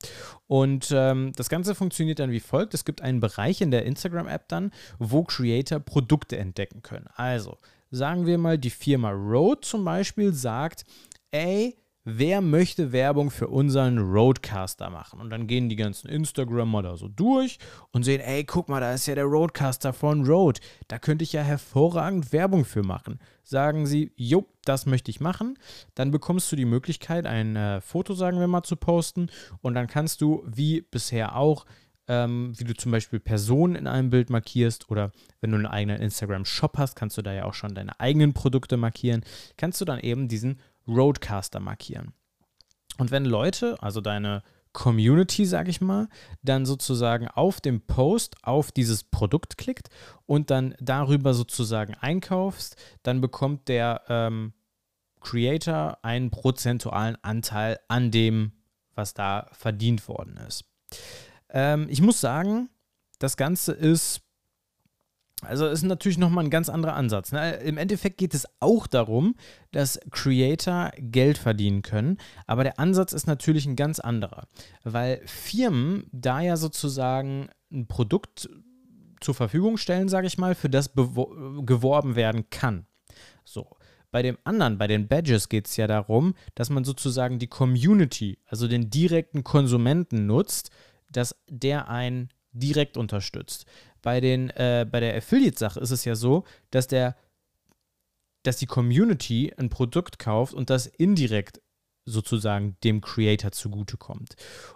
Und 0.46 0.88
ähm, 0.92 1.32
das 1.36 1.48
Ganze 1.48 1.74
funktioniert 1.74 2.18
dann 2.18 2.30
wie 2.30 2.40
folgt. 2.40 2.74
Es 2.74 2.84
gibt 2.84 3.02
einen 3.02 3.20
Bereich 3.20 3.60
in 3.60 3.70
der 3.70 3.84
Instagram-App 3.84 4.48
dann, 4.48 4.70
wo 4.98 5.24
Creator 5.24 5.80
Produkte 5.80 6.38
entdecken 6.38 6.82
können. 6.82 7.06
Also 7.14 7.58
sagen 7.90 8.26
wir 8.26 8.38
mal, 8.38 8.58
die 8.58 8.70
Firma 8.70 9.10
Road 9.10 9.64
zum 9.64 9.84
Beispiel 9.84 10.32
sagt, 10.32 10.84
ey, 11.30 11.76
wer 12.04 12.40
möchte 12.40 12.92
Werbung 12.92 13.30
für 13.30 13.48
unseren 13.48 13.98
Roadcaster 13.98 14.90
machen? 14.90 15.20
Und 15.20 15.30
dann 15.30 15.46
gehen 15.46 15.68
die 15.68 15.76
ganzen 15.76 16.08
Instagrammer 16.08 16.82
da 16.82 16.96
so 16.96 17.08
durch 17.08 17.58
und 17.90 18.02
sehen, 18.02 18.20
ey, 18.20 18.44
guck 18.44 18.68
mal, 18.68 18.80
da 18.80 18.92
ist 18.92 19.06
ja 19.06 19.14
der 19.14 19.24
Roadcaster 19.24 19.92
von 19.92 20.26
Road. 20.26 20.60
Da 20.88 20.98
könnte 20.98 21.24
ich 21.24 21.32
ja 21.32 21.42
hervorragend 21.42 22.32
Werbung 22.32 22.64
für 22.64 22.82
machen. 22.82 23.20
Sagen 23.44 23.86
sie, 23.86 24.12
jo, 24.16 24.46
das 24.64 24.86
möchte 24.86 25.10
ich 25.10 25.20
machen. 25.20 25.58
Dann 25.94 26.10
bekommst 26.10 26.50
du 26.50 26.56
die 26.56 26.64
Möglichkeit, 26.64 27.26
ein 27.26 27.56
äh, 27.56 27.80
Foto, 27.80 28.14
sagen 28.14 28.40
wir 28.40 28.46
mal, 28.46 28.62
zu 28.62 28.76
posten. 28.76 29.28
Und 29.60 29.74
dann 29.74 29.86
kannst 29.86 30.20
du, 30.20 30.42
wie 30.46 30.80
bisher 30.80 31.36
auch, 31.36 31.64
ähm, 32.08 32.52
wie 32.56 32.64
du 32.64 32.74
zum 32.74 32.90
Beispiel 32.90 33.20
Personen 33.20 33.76
in 33.76 33.86
einem 33.86 34.10
Bild 34.10 34.28
markierst 34.28 34.90
oder 34.90 35.12
wenn 35.40 35.50
du 35.50 35.56
einen 35.56 35.66
eigenen 35.66 36.00
Instagram-Shop 36.00 36.76
hast, 36.78 36.96
kannst 36.96 37.16
du 37.16 37.22
da 37.22 37.32
ja 37.32 37.44
auch 37.44 37.54
schon 37.54 37.74
deine 37.74 37.98
eigenen 38.00 38.32
Produkte 38.32 38.76
markieren, 38.76 39.24
kannst 39.56 39.80
du 39.80 39.84
dann 39.84 40.00
eben 40.00 40.26
diesen 40.26 40.58
Roadcaster 40.86 41.60
markieren. 41.60 42.12
Und 42.98 43.10
wenn 43.10 43.24
Leute, 43.24 43.82
also 43.82 44.00
deine 44.00 44.42
Community, 44.72 45.44
sage 45.44 45.70
ich 45.70 45.80
mal, 45.80 46.08
dann 46.42 46.64
sozusagen 46.64 47.28
auf 47.28 47.60
dem 47.60 47.82
Post 47.82 48.36
auf 48.42 48.72
dieses 48.72 49.04
Produkt 49.04 49.58
klickt 49.58 49.88
und 50.26 50.50
dann 50.50 50.74
darüber 50.80 51.34
sozusagen 51.34 51.94
einkaufst, 51.94 52.76
dann 53.02 53.20
bekommt 53.20 53.68
der 53.68 54.02
ähm, 54.08 54.54
Creator 55.20 55.98
einen 56.02 56.30
prozentualen 56.30 57.16
Anteil 57.22 57.78
an 57.88 58.10
dem, 58.10 58.52
was 58.94 59.14
da 59.14 59.48
verdient 59.52 60.08
worden 60.08 60.38
ist. 60.48 60.64
Ähm, 61.50 61.86
ich 61.88 62.00
muss 62.00 62.20
sagen, 62.20 62.70
das 63.18 63.36
Ganze 63.36 63.72
ist 63.72 64.22
also 65.42 65.66
ist 65.66 65.82
natürlich 65.82 66.18
nochmal 66.18 66.44
ein 66.44 66.50
ganz 66.50 66.68
anderer 66.68 66.94
Ansatz. 66.94 67.32
Ne? 67.32 67.54
Im 67.56 67.76
Endeffekt 67.76 68.18
geht 68.18 68.34
es 68.34 68.46
auch 68.60 68.86
darum, 68.86 69.34
dass 69.70 70.00
Creator 70.10 70.92
Geld 70.96 71.38
verdienen 71.38 71.82
können, 71.82 72.18
aber 72.46 72.64
der 72.64 72.78
Ansatz 72.78 73.12
ist 73.12 73.26
natürlich 73.26 73.66
ein 73.66 73.76
ganz 73.76 74.00
anderer, 74.00 74.48
weil 74.84 75.20
Firmen 75.26 76.04
da 76.12 76.40
ja 76.40 76.56
sozusagen 76.56 77.48
ein 77.70 77.86
Produkt 77.86 78.48
zur 79.20 79.34
Verfügung 79.34 79.76
stellen, 79.76 80.08
sage 80.08 80.26
ich 80.26 80.38
mal, 80.38 80.54
für 80.54 80.70
das 80.70 80.92
geworben 80.94 82.16
werden 82.16 82.50
kann. 82.50 82.86
So. 83.44 83.76
Bei 84.10 84.20
dem 84.20 84.36
anderen, 84.44 84.76
bei 84.76 84.86
den 84.86 85.08
Badges 85.08 85.48
geht 85.48 85.66
es 85.66 85.76
ja 85.78 85.86
darum, 85.86 86.34
dass 86.54 86.68
man 86.68 86.84
sozusagen 86.84 87.38
die 87.38 87.46
Community, 87.46 88.38
also 88.44 88.68
den 88.68 88.90
direkten 88.90 89.42
Konsumenten 89.42 90.26
nutzt, 90.26 90.70
dass 91.08 91.34
der 91.48 91.88
einen 91.88 92.28
direkt 92.52 92.98
unterstützt. 92.98 93.64
Bei, 94.02 94.20
den, 94.20 94.50
äh, 94.50 94.86
bei 94.90 95.00
der 95.00 95.16
Affiliate-Sache 95.16 95.80
ist 95.80 95.90
es 95.90 96.04
ja 96.04 96.14
so, 96.14 96.44
dass 96.70 96.88
der 96.88 97.16
dass 98.42 98.56
die 98.56 98.66
Community 98.66 99.52
ein 99.56 99.68
Produkt 99.68 100.18
kauft 100.18 100.54
und 100.54 100.70
das 100.70 100.86
indirekt 100.86 101.60
sozusagen 102.04 102.76
dem 102.82 103.00
Creator 103.00 103.52
zugutekommt. 103.52 104.34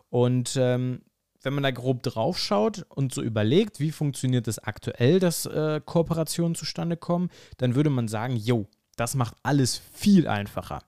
Und 0.08 0.56
ähm, 0.56 1.02
wenn 1.42 1.54
man 1.54 1.62
da 1.62 1.70
grob 1.70 2.02
drauf 2.02 2.38
schaut 2.38 2.86
und 2.88 3.12
so 3.12 3.22
überlegt, 3.22 3.80
wie 3.80 3.92
funktioniert 3.92 4.46
das 4.46 4.58
aktuell, 4.58 5.18
dass 5.18 5.46
äh, 5.46 5.80
Kooperationen 5.84 6.54
zustande 6.54 6.96
kommen, 6.96 7.30
dann 7.56 7.74
würde 7.74 7.90
man 7.90 8.08
sagen, 8.08 8.36
yo, 8.36 8.68
das 8.96 9.14
macht 9.14 9.36
alles 9.42 9.80
viel 9.92 10.28
einfacher. 10.28 10.80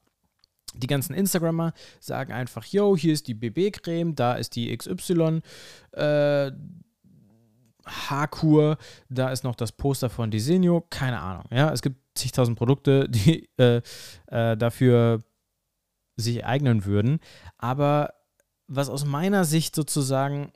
Die 0.74 0.87
ganzen 0.87 1.14
Instagrammer 1.14 1.72
sagen 2.01 2.33
einfach, 2.33 2.64
yo, 2.66 2.96
hier 2.96 3.12
ist 3.12 3.27
die 3.27 3.35
BB-Creme, 3.35 4.14
da 4.14 4.35
ist 4.35 4.55
die 4.55 4.77
XY, 4.77 5.40
äh, 5.92 6.53
Haarkur, 7.88 8.79
da 9.09 9.31
ist 9.31 9.44
noch 9.44 9.55
das 9.55 9.72
Poster 9.72 10.11
von 10.11 10.31
Disenio, 10.31 10.85
keine 10.90 11.20
Ahnung. 11.20 11.44
Ja, 11.51 11.72
es 11.72 11.83
gibt 11.83 11.96
zigtausend 12.14 12.59
Produkte, 12.59 13.09
die 13.09 13.48
äh, 13.59 13.83
äh, 14.27 14.57
dafür 14.57 15.22
sich 16.16 16.44
eignen 16.44 16.85
würden. 16.85 17.20
Aber 17.57 18.14
was 18.66 18.88
aus 18.88 19.05
meiner 19.05 19.44
Sicht 19.44 19.74
sozusagen 19.74 20.53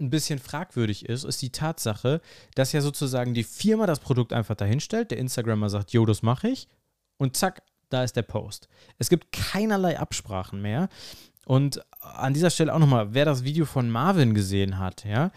ein 0.00 0.10
bisschen 0.10 0.38
fragwürdig 0.38 1.06
ist, 1.06 1.24
ist 1.24 1.42
die 1.42 1.50
Tatsache, 1.50 2.20
dass 2.54 2.72
ja 2.72 2.80
sozusagen 2.80 3.34
die 3.34 3.44
Firma 3.44 3.86
das 3.86 4.00
Produkt 4.00 4.32
einfach 4.32 4.54
dahinstellt, 4.54 5.10
der 5.10 5.18
Instagrammer 5.18 5.68
sagt, 5.70 5.92
jo, 5.92 6.06
das 6.06 6.22
mache 6.22 6.48
ich 6.48 6.68
und 7.16 7.36
zack, 7.36 7.62
da 7.88 8.04
ist 8.04 8.16
der 8.16 8.22
Post. 8.22 8.68
Es 8.98 9.08
gibt 9.08 9.32
keinerlei 9.32 9.98
Absprachen 9.98 10.60
mehr. 10.60 10.88
Und 11.46 11.80
an 12.00 12.34
dieser 12.34 12.50
Stelle 12.50 12.74
auch 12.74 12.78
nochmal, 12.78 13.14
wer 13.14 13.24
das 13.24 13.42
Video 13.42 13.64
von 13.64 13.90
Marvin 13.90 14.34
gesehen 14.34 14.78
hat, 14.78 15.04
ja, 15.04 15.30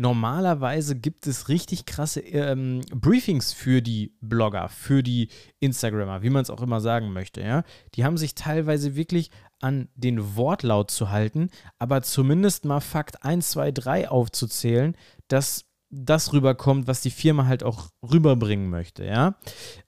normalerweise 0.00 0.96
gibt 0.96 1.26
es 1.26 1.48
richtig 1.48 1.84
krasse 1.84 2.20
ähm, 2.20 2.80
Briefings 2.90 3.52
für 3.52 3.82
die 3.82 4.14
Blogger, 4.22 4.70
für 4.70 5.02
die 5.02 5.28
Instagrammer, 5.58 6.22
wie 6.22 6.30
man 6.30 6.42
es 6.42 6.48
auch 6.48 6.62
immer 6.62 6.80
sagen 6.80 7.12
möchte. 7.12 7.42
Ja? 7.42 7.64
Die 7.94 8.04
haben 8.04 8.16
sich 8.16 8.34
teilweise 8.34 8.96
wirklich 8.96 9.30
an 9.60 9.88
den 9.94 10.36
Wortlaut 10.36 10.90
zu 10.90 11.10
halten, 11.10 11.50
aber 11.78 12.00
zumindest 12.00 12.64
mal 12.64 12.80
Fakt 12.80 13.24
1, 13.24 13.50
2, 13.50 13.72
3 13.72 14.08
aufzuzählen, 14.08 14.96
dass 15.28 15.66
das 15.90 16.32
rüberkommt, 16.32 16.86
was 16.86 17.02
die 17.02 17.10
Firma 17.10 17.44
halt 17.44 17.62
auch 17.62 17.90
rüberbringen 18.02 18.70
möchte, 18.70 19.04
ja. 19.04 19.34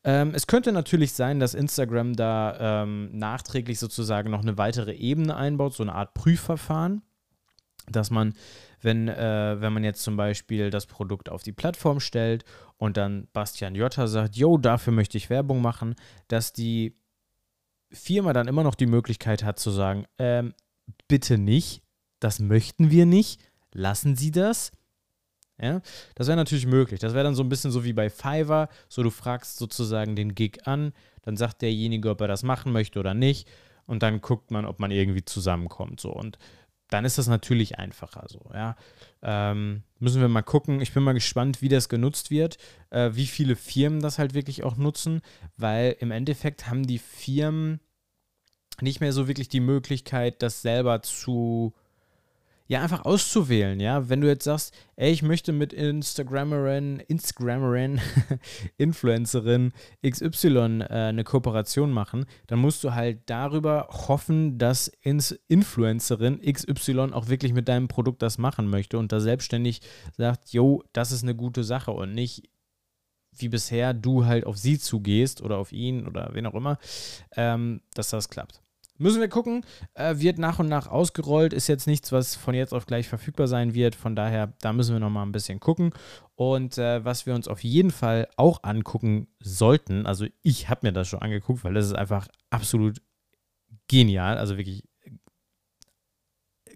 Ähm, 0.02 0.32
es 0.34 0.48
könnte 0.48 0.72
natürlich 0.72 1.12
sein, 1.12 1.38
dass 1.38 1.54
Instagram 1.54 2.16
da 2.16 2.82
ähm, 2.82 3.16
nachträglich 3.16 3.78
sozusagen 3.78 4.30
noch 4.30 4.42
eine 4.42 4.58
weitere 4.58 4.92
Ebene 4.92 5.36
einbaut, 5.36 5.74
so 5.74 5.84
eine 5.84 5.94
Art 5.94 6.12
Prüfverfahren, 6.12 7.02
dass 7.88 8.10
man, 8.10 8.34
wenn, 8.84 9.08
äh, 9.08 9.60
wenn 9.60 9.72
man 9.72 9.84
jetzt 9.84 10.02
zum 10.02 10.16
Beispiel 10.16 10.70
das 10.70 10.86
Produkt 10.86 11.28
auf 11.28 11.42
die 11.42 11.52
Plattform 11.52 12.00
stellt 12.00 12.44
und 12.76 12.96
dann 12.96 13.28
Bastian 13.32 13.74
Jotta 13.74 14.06
sagt, 14.06 14.36
yo, 14.36 14.58
dafür 14.58 14.92
möchte 14.92 15.16
ich 15.16 15.30
Werbung 15.30 15.62
machen, 15.62 15.94
dass 16.28 16.52
die 16.52 16.96
Firma 17.90 18.32
dann 18.32 18.48
immer 18.48 18.62
noch 18.62 18.74
die 18.74 18.86
Möglichkeit 18.86 19.44
hat 19.44 19.58
zu 19.58 19.70
sagen, 19.70 20.06
ähm, 20.18 20.54
bitte 21.08 21.38
nicht, 21.38 21.82
das 22.20 22.40
möchten 22.40 22.90
wir 22.90 23.06
nicht, 23.06 23.40
lassen 23.72 24.16
Sie 24.16 24.30
das 24.30 24.72
ja, 25.62 25.80
das 26.16 26.26
wäre 26.26 26.36
natürlich 26.36 26.66
möglich. 26.66 26.98
Das 26.98 27.14
wäre 27.14 27.22
dann 27.22 27.36
so 27.36 27.42
ein 27.42 27.48
bisschen 27.48 27.70
so 27.70 27.84
wie 27.84 27.92
bei 27.92 28.10
Fiverr. 28.10 28.68
So, 28.88 29.02
du 29.04 29.10
fragst 29.10 29.58
sozusagen 29.58 30.16
den 30.16 30.34
Gig 30.34 30.66
an, 30.66 30.92
dann 31.22 31.36
sagt 31.36 31.62
derjenige, 31.62 32.10
ob 32.10 32.20
er 32.20 32.28
das 32.28 32.42
machen 32.42 32.72
möchte 32.72 32.98
oder 32.98 33.14
nicht. 33.14 33.48
Und 33.86 34.02
dann 34.02 34.20
guckt 34.20 34.50
man, 34.50 34.64
ob 34.64 34.80
man 34.80 34.90
irgendwie 34.90 35.24
zusammenkommt. 35.24 36.00
So. 36.00 36.12
Und 36.12 36.36
dann 36.92 37.04
ist 37.04 37.18
das 37.18 37.26
natürlich 37.26 37.78
einfacher 37.78 38.26
so, 38.28 38.50
ja. 38.52 38.76
Ähm, 39.22 39.82
müssen 39.98 40.20
wir 40.20 40.28
mal 40.28 40.42
gucken. 40.42 40.80
Ich 40.80 40.92
bin 40.92 41.02
mal 41.02 41.12
gespannt, 41.14 41.62
wie 41.62 41.68
das 41.68 41.88
genutzt 41.88 42.30
wird, 42.30 42.58
äh, 42.90 43.10
wie 43.14 43.26
viele 43.26 43.56
Firmen 43.56 44.00
das 44.00 44.18
halt 44.18 44.34
wirklich 44.34 44.64
auch 44.64 44.76
nutzen, 44.76 45.22
weil 45.56 45.96
im 46.00 46.10
Endeffekt 46.10 46.68
haben 46.68 46.86
die 46.86 46.98
Firmen 46.98 47.80
nicht 48.80 49.00
mehr 49.00 49.12
so 49.12 49.28
wirklich 49.28 49.48
die 49.48 49.60
Möglichkeit, 49.60 50.42
das 50.42 50.62
selber 50.62 51.02
zu 51.02 51.74
ja, 52.72 52.80
einfach 52.80 53.04
auszuwählen, 53.04 53.78
ja. 53.80 54.08
Wenn 54.08 54.22
du 54.22 54.28
jetzt 54.28 54.44
sagst, 54.44 54.74
ey, 54.96 55.12
ich 55.12 55.22
möchte 55.22 55.52
mit 55.52 55.74
Instagramerin, 55.74 57.00
Instagramerin, 57.00 58.00
Influencerin 58.78 59.74
XY 60.02 60.80
äh, 60.80 60.86
eine 60.88 61.22
Kooperation 61.22 61.92
machen, 61.92 62.24
dann 62.46 62.60
musst 62.60 62.82
du 62.82 62.94
halt 62.94 63.24
darüber 63.26 63.88
hoffen, 63.90 64.56
dass 64.56 64.88
Ins 64.88 65.32
Influencerin 65.48 66.40
XY 66.40 67.12
auch 67.12 67.28
wirklich 67.28 67.52
mit 67.52 67.68
deinem 67.68 67.88
Produkt 67.88 68.22
das 68.22 68.38
machen 68.38 68.70
möchte 68.70 68.96
und 68.96 69.12
da 69.12 69.20
selbstständig 69.20 69.82
sagt, 70.16 70.54
yo, 70.54 70.82
das 70.94 71.12
ist 71.12 71.24
eine 71.24 71.34
gute 71.34 71.64
Sache 71.64 71.90
und 71.90 72.14
nicht 72.14 72.48
wie 73.36 73.50
bisher 73.50 73.92
du 73.92 74.24
halt 74.24 74.46
auf 74.46 74.56
sie 74.56 74.78
zugehst 74.78 75.42
oder 75.42 75.58
auf 75.58 75.72
ihn 75.72 76.06
oder 76.06 76.30
wen 76.32 76.46
auch 76.46 76.54
immer, 76.54 76.78
ähm, 77.36 77.82
dass 77.92 78.08
das 78.08 78.30
klappt. 78.30 78.62
Müssen 79.02 79.20
wir 79.20 79.28
gucken. 79.28 79.64
Äh, 79.94 80.14
wird 80.18 80.38
nach 80.38 80.60
und 80.60 80.68
nach 80.68 80.86
ausgerollt. 80.86 81.52
Ist 81.52 81.66
jetzt 81.66 81.88
nichts, 81.88 82.12
was 82.12 82.36
von 82.36 82.54
jetzt 82.54 82.72
auf 82.72 82.86
gleich 82.86 83.08
verfügbar 83.08 83.48
sein 83.48 83.74
wird. 83.74 83.96
Von 83.96 84.14
daher, 84.14 84.52
da 84.60 84.72
müssen 84.72 84.94
wir 84.94 85.00
noch 85.00 85.10
mal 85.10 85.24
ein 85.24 85.32
bisschen 85.32 85.58
gucken. 85.58 85.92
Und 86.36 86.78
äh, 86.78 87.04
was 87.04 87.26
wir 87.26 87.34
uns 87.34 87.48
auf 87.48 87.64
jeden 87.64 87.90
Fall 87.90 88.28
auch 88.36 88.62
angucken 88.62 89.26
sollten, 89.40 90.06
also 90.06 90.26
ich 90.42 90.68
habe 90.68 90.86
mir 90.86 90.92
das 90.92 91.08
schon 91.08 91.20
angeguckt, 91.20 91.64
weil 91.64 91.74
das 91.74 91.86
ist 91.86 91.94
einfach 91.94 92.28
absolut 92.50 93.02
genial. 93.88 94.38
Also 94.38 94.56
wirklich 94.56 94.84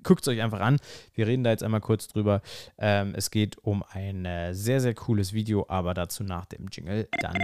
guckt 0.03 0.23
es 0.23 0.29
euch 0.29 0.43
einfach 0.43 0.61
an. 0.61 0.79
Wir 1.15 1.29
reden 1.29 1.45
da 1.45 1.51
jetzt 1.51 1.63
einmal 1.63 1.81
kurz 1.81 2.09
drüber. 2.09 2.43
Ähm, 2.77 3.15
es 3.17 3.31
geht 3.31 3.57
um 3.59 3.85
ein 3.89 4.25
äh, 4.25 4.53
sehr, 4.53 4.81
sehr 4.81 4.95
cooles 4.95 5.33
Video, 5.33 5.65
aber 5.69 5.95
dazu 5.95 6.25
nach 6.25 6.47
dem 6.47 6.67
Jingle 6.73 7.09
dann 7.21 7.39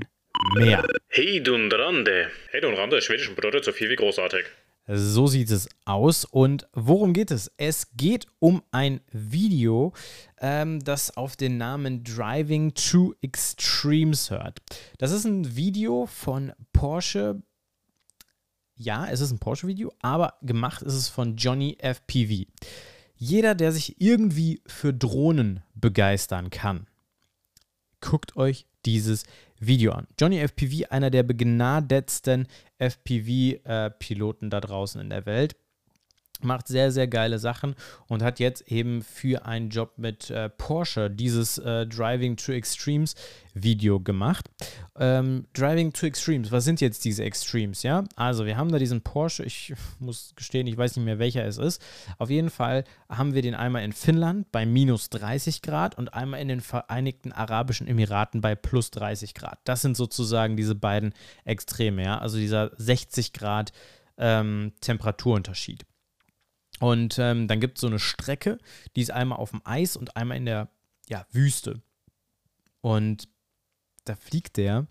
mehr. 0.57 0.85
Hey 1.09 1.41
Dunrande. 1.41 2.31
Hey 2.51 2.61
Dunrande, 2.61 3.01
schwedischen 3.01 3.37
bedeutet 3.37 3.65
so 3.65 3.73
viel 3.73 3.89
wie 3.91 3.97
großartig. 3.97 4.45
So 4.87 5.29
sieht 5.29 5.51
es 5.51 5.69
aus. 5.85 6.25
Und 6.25 6.69
worum 6.73 7.13
geht 7.13 7.31
es? 7.31 7.51
Es 7.57 7.93
geht 7.97 8.27
um 8.41 8.63
ein 8.73 9.01
Video, 9.13 9.93
ähm, 10.41 10.81
das 10.81 11.17
auf 11.17 11.37
den 11.37 11.57
Namen 11.57 12.03
Driving 12.03 12.75
to 12.75 13.15
Extremes 13.23 14.31
hört. 14.31 14.61
Das 14.99 15.13
ist 15.13 15.25
ein 15.25 15.57
Video 15.57 16.07
von 16.07 16.53
Porsche. 16.73 17.43
Ja, 18.75 19.07
es 19.07 19.21
ist 19.21 19.31
ein 19.31 19.39
Porsche-Video, 19.39 19.93
aber 20.01 20.35
gemacht 20.43 20.83
ist 20.83 20.95
es 20.95 21.09
von 21.09 21.37
Johnny 21.37 21.77
FPV. 21.79 22.47
Jeder, 23.15 23.55
der 23.55 23.71
sich 23.71 24.01
irgendwie 24.01 24.61
für 24.67 24.93
Drohnen 24.93 25.63
begeistern 25.75 26.51
kann, 26.51 26.89
guckt 28.01 28.37
euch 28.37 28.67
dieses 28.85 29.23
Video 29.61 29.93
an. 29.93 30.09
Johnny 30.19 30.41
FPV, 30.41 30.91
einer 30.91 31.11
der 31.11 31.23
begnadetsten 31.23 32.49
FPV-Piloten 32.91 34.47
äh, 34.47 34.51
da 34.51 34.61
draußen 34.61 35.01
in 35.01 35.11
der 35.11 35.27
Welt 35.27 35.57
macht 36.45 36.69
sehr, 36.69 36.91
sehr 36.93 37.09
geile 37.09 37.39
Sachen 37.39 37.75
und 38.09 38.23
hat 38.23 38.39
jetzt 38.41 38.71
eben 38.71 39.03
für 39.03 39.47
einen 39.47 39.71
Job 39.71 39.93
mit 39.97 40.31
äh, 40.31 40.49
Porsche 40.49 41.11
dieses 41.11 41.59
äh, 41.59 41.87
Driving 41.87 42.37
to 42.37 42.53
Extremes 42.53 43.15
Video 43.55 44.01
gemacht. 44.01 44.51
Ähm, 44.99 45.47
Driving 45.53 45.93
to 45.93 46.07
Extremes, 46.07 46.51
was 46.51 46.65
sind 46.65 46.81
jetzt 46.81 47.05
diese 47.05 47.25
Extremes, 47.25 47.83
ja? 47.83 48.05
Also 48.17 48.47
wir 48.47 48.57
haben 48.57 48.71
da 48.71 48.79
diesen 48.79 49.03
Porsche, 49.03 49.45
ich 49.45 49.75
muss 49.99 50.33
gestehen, 50.37 50.67
ich 50.67 50.77
weiß 50.77 50.97
nicht 50.97 51.05
mehr, 51.05 51.19
welcher 51.19 51.45
es 51.45 51.59
ist. 51.59 51.83
Auf 52.19 52.31
jeden 52.31 52.51
Fall 52.51 52.85
haben 53.09 53.35
wir 53.35 53.43
den 53.43 53.55
einmal 53.55 53.85
in 53.85 53.93
Finnland 53.93 54.51
bei 54.53 54.67
minus 54.67 55.11
30 55.11 55.63
Grad 55.63 55.97
und 55.97 56.15
einmal 56.15 56.41
in 56.41 56.49
den 56.49 56.61
Vereinigten 56.61 57.33
Arabischen 57.33 57.87
Emiraten 57.87 58.41
bei 58.41 58.55
plus 58.55 58.91
30 58.91 59.35
Grad. 59.35 59.59
Das 59.65 59.83
sind 59.83 59.97
sozusagen 59.97 60.57
diese 60.57 60.75
beiden 60.75 61.15
Extreme, 61.45 62.03
ja? 62.03 62.19
Also 62.19 62.39
dieser 62.39 62.71
60 62.77 63.33
Grad 63.33 63.73
ähm, 64.19 64.73
Temperaturunterschied. 64.81 65.85
Und 66.83 67.17
ähm, 67.21 67.47
dann 67.47 67.61
gibt 67.61 67.79
es 67.79 67.83
so 67.83 67.87
eine 67.87 68.01
Strecke, 68.01 68.59
die 68.97 69.03
ist 69.03 69.13
einmal 69.13 69.39
auf 69.39 69.51
dem 69.51 69.61
Eis 69.63 69.97
und 69.97 70.17
einmal 70.17 70.37
in 70.37 70.47
der 70.47 70.69
ja, 71.09 71.25
Wüste. 71.31 71.81
Und 72.81 73.29
da 74.05 74.17
fliegt 74.17 74.57
der 74.57 74.89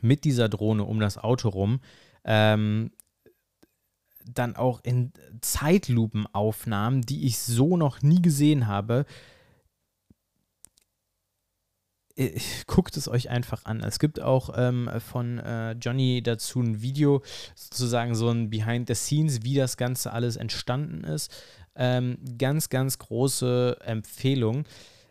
mit 0.00 0.22
dieser 0.22 0.48
Drohne 0.48 0.84
um 0.84 1.00
das 1.00 1.18
Auto 1.18 1.48
rum, 1.48 1.80
ähm, 2.22 2.92
dann 4.24 4.54
auch 4.54 4.78
in 4.84 5.12
Zeitlupenaufnahmen, 5.40 7.02
die 7.02 7.26
ich 7.26 7.40
so 7.40 7.76
noch 7.76 8.02
nie 8.02 8.22
gesehen 8.22 8.68
habe, 8.68 9.06
guckt 12.66 12.96
es 12.96 13.08
euch 13.08 13.30
einfach 13.30 13.64
an. 13.64 13.80
Es 13.80 13.98
gibt 13.98 14.20
auch 14.20 14.50
ähm, 14.56 14.90
von 14.98 15.38
äh, 15.38 15.72
Johnny 15.72 16.22
dazu 16.22 16.60
ein 16.60 16.80
Video, 16.80 17.22
sozusagen 17.54 18.14
so 18.14 18.30
ein 18.30 18.50
Behind 18.50 18.88
the 18.88 18.94
Scenes, 18.94 19.42
wie 19.42 19.54
das 19.54 19.76
Ganze 19.76 20.12
alles 20.12 20.36
entstanden 20.36 21.04
ist. 21.04 21.34
Ähm, 21.74 22.18
ganz, 22.38 22.70
ganz 22.70 22.98
große 22.98 23.76
Empfehlung. 23.84 24.64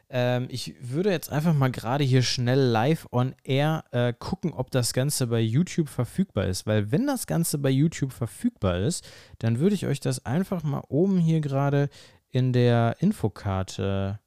Ähm, 0.10 0.48
ich 0.50 0.76
würde 0.80 1.12
jetzt 1.12 1.32
einfach 1.32 1.54
mal 1.54 1.72
gerade 1.72 2.04
hier 2.04 2.22
schnell 2.22 2.60
live 2.60 3.08
on 3.12 3.36
air 3.44 3.84
äh, 3.91 4.13
gucken, 4.18 4.54
ob 4.54 4.72
das 4.72 4.94
Ganze 4.94 5.28
bei 5.28 5.39
YouTube 5.39 5.89
verfügbar 5.89 6.46
ist. 6.46 6.65
Weil 6.65 6.91
wenn 6.91 7.08
das 7.08 7.28
Ganze 7.28 7.58
bei 7.58 7.70
YouTube 7.70 8.13
verfügbar 8.13 8.80
ist, 8.80 9.08
dann 9.39 9.60
würde 9.60 9.76
ich 9.76 9.86
euch 9.86 10.00
das 10.00 10.26
einfach 10.26 10.63
mal 10.63 10.84
oben 10.89 11.20
hier 11.20 11.41
gerade 11.41 11.89
in 12.30 12.52
der 12.52 12.98
Infokarte 13.00 14.20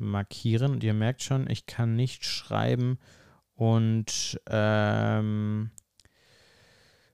markieren. 0.00 0.72
Und 0.72 0.84
ihr 0.84 0.94
merkt 0.94 1.22
schon, 1.22 1.48
ich 1.48 1.66
kann 1.66 1.96
nicht 1.96 2.24
schreiben 2.24 2.98
und 3.54 4.40
ähm, 4.48 5.70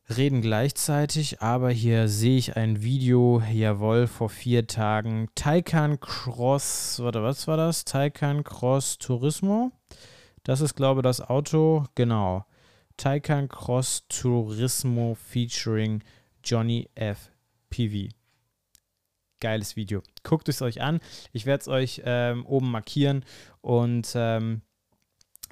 reden 0.09 0.41
gleichzeitig, 0.41 1.43
aber 1.43 1.71
hier 1.71 2.09
sehe 2.09 2.39
ich 2.39 2.57
ein 2.57 2.83
Video, 2.83 3.43
jawohl, 3.53 4.07
vor 4.07 4.29
vier 4.29 4.67
Tagen. 4.67 5.29
Taycan 5.35 5.99
Cross, 6.01 7.01
warte, 7.03 7.23
was 7.23 7.49
war 7.49 7.57
das? 7.57 7.85
Taycan 7.85 8.45
Cross 8.45 8.99
Turismo. 8.99 9.73
Das 10.45 10.61
ist, 10.61 10.77
glaube 10.77 11.01
ich, 11.01 11.05
das 11.05 11.21
Auto, 11.21 11.85
genau. 11.97 12.47
Taycan 12.97 13.49
Cross 13.49 14.05
Turismo 14.09 15.17
featuring 15.17 16.03
Johnny 16.45 16.89
F. 16.95 17.31
PV 17.71 18.09
geiles 19.41 19.77
Video. 19.77 20.03
Guckt 20.23 20.49
es 20.49 20.63
euch 20.63 20.81
an. 20.81 21.01
Ich 21.33 21.47
werde 21.47 21.63
es 21.63 21.69
euch 21.69 22.03
ähm, 22.05 22.45
oben 22.47 22.71
markieren 22.71 23.25
und 23.61 24.13
ähm, 24.15 24.63